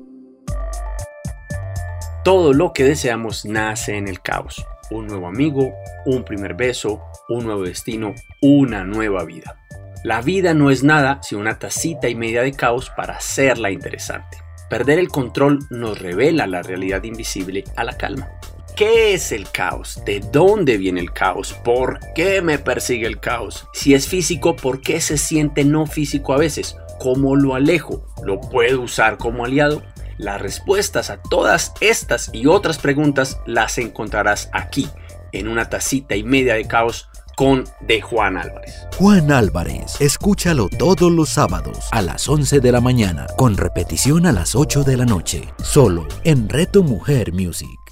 Todo 2.22 2.52
lo 2.52 2.72
que 2.72 2.84
deseamos 2.84 3.44
nace 3.44 3.96
en 3.96 4.06
el 4.06 4.20
caos. 4.20 4.64
Un 4.92 5.08
nuevo 5.08 5.26
amigo, 5.26 5.72
un 6.04 6.22
primer 6.22 6.54
beso, 6.54 7.02
un 7.28 7.44
nuevo 7.44 7.64
destino, 7.64 8.14
una 8.40 8.84
nueva 8.84 9.24
vida. 9.24 9.58
La 10.04 10.22
vida 10.22 10.54
no 10.54 10.70
es 10.70 10.84
nada 10.84 11.18
sino 11.22 11.40
una 11.40 11.58
tacita 11.58 12.08
y 12.08 12.14
media 12.14 12.42
de 12.42 12.52
caos 12.52 12.92
para 12.96 13.16
hacerla 13.16 13.72
interesante. 13.72 14.38
Perder 14.70 15.00
el 15.00 15.08
control 15.08 15.58
nos 15.70 15.98
revela 15.98 16.46
la 16.46 16.62
realidad 16.62 17.02
invisible 17.02 17.64
a 17.74 17.82
la 17.82 17.96
calma. 17.96 18.28
¿Qué 18.76 19.14
es 19.14 19.32
el 19.32 19.50
caos? 19.50 20.02
¿De 20.04 20.20
dónde 20.20 20.76
viene 20.76 21.00
el 21.00 21.10
caos? 21.10 21.54
¿Por 21.64 21.98
qué 22.14 22.42
me 22.42 22.58
persigue 22.58 23.06
el 23.06 23.18
caos? 23.18 23.66
Si 23.72 23.94
es 23.94 24.06
físico, 24.06 24.54
¿por 24.54 24.82
qué 24.82 25.00
se 25.00 25.16
siente 25.16 25.64
no 25.64 25.86
físico 25.86 26.34
a 26.34 26.36
veces? 26.36 26.76
¿Cómo 27.00 27.36
lo 27.36 27.54
alejo? 27.54 28.04
¿Lo 28.22 28.38
puedo 28.38 28.82
usar 28.82 29.16
como 29.16 29.46
aliado? 29.46 29.82
Las 30.18 30.42
respuestas 30.42 31.08
a 31.08 31.22
todas 31.22 31.72
estas 31.80 32.28
y 32.34 32.48
otras 32.48 32.76
preguntas 32.76 33.40
las 33.46 33.78
encontrarás 33.78 34.50
aquí, 34.52 34.90
en 35.32 35.48
una 35.48 35.70
tacita 35.70 36.14
y 36.14 36.22
media 36.22 36.52
de 36.52 36.68
caos 36.68 37.08
con 37.34 37.64
de 37.80 38.02
Juan 38.02 38.36
Álvarez. 38.36 38.74
Juan 38.98 39.32
Álvarez, 39.32 39.98
escúchalo 40.00 40.68
todos 40.68 41.10
los 41.10 41.30
sábados 41.30 41.88
a 41.92 42.02
las 42.02 42.28
11 42.28 42.60
de 42.60 42.72
la 42.72 42.82
mañana, 42.82 43.26
con 43.38 43.56
repetición 43.56 44.26
a 44.26 44.32
las 44.32 44.54
8 44.54 44.84
de 44.84 44.98
la 44.98 45.06
noche, 45.06 45.48
solo 45.62 46.06
en 46.24 46.50
Reto 46.50 46.82
Mujer 46.82 47.32
Music. 47.32 47.85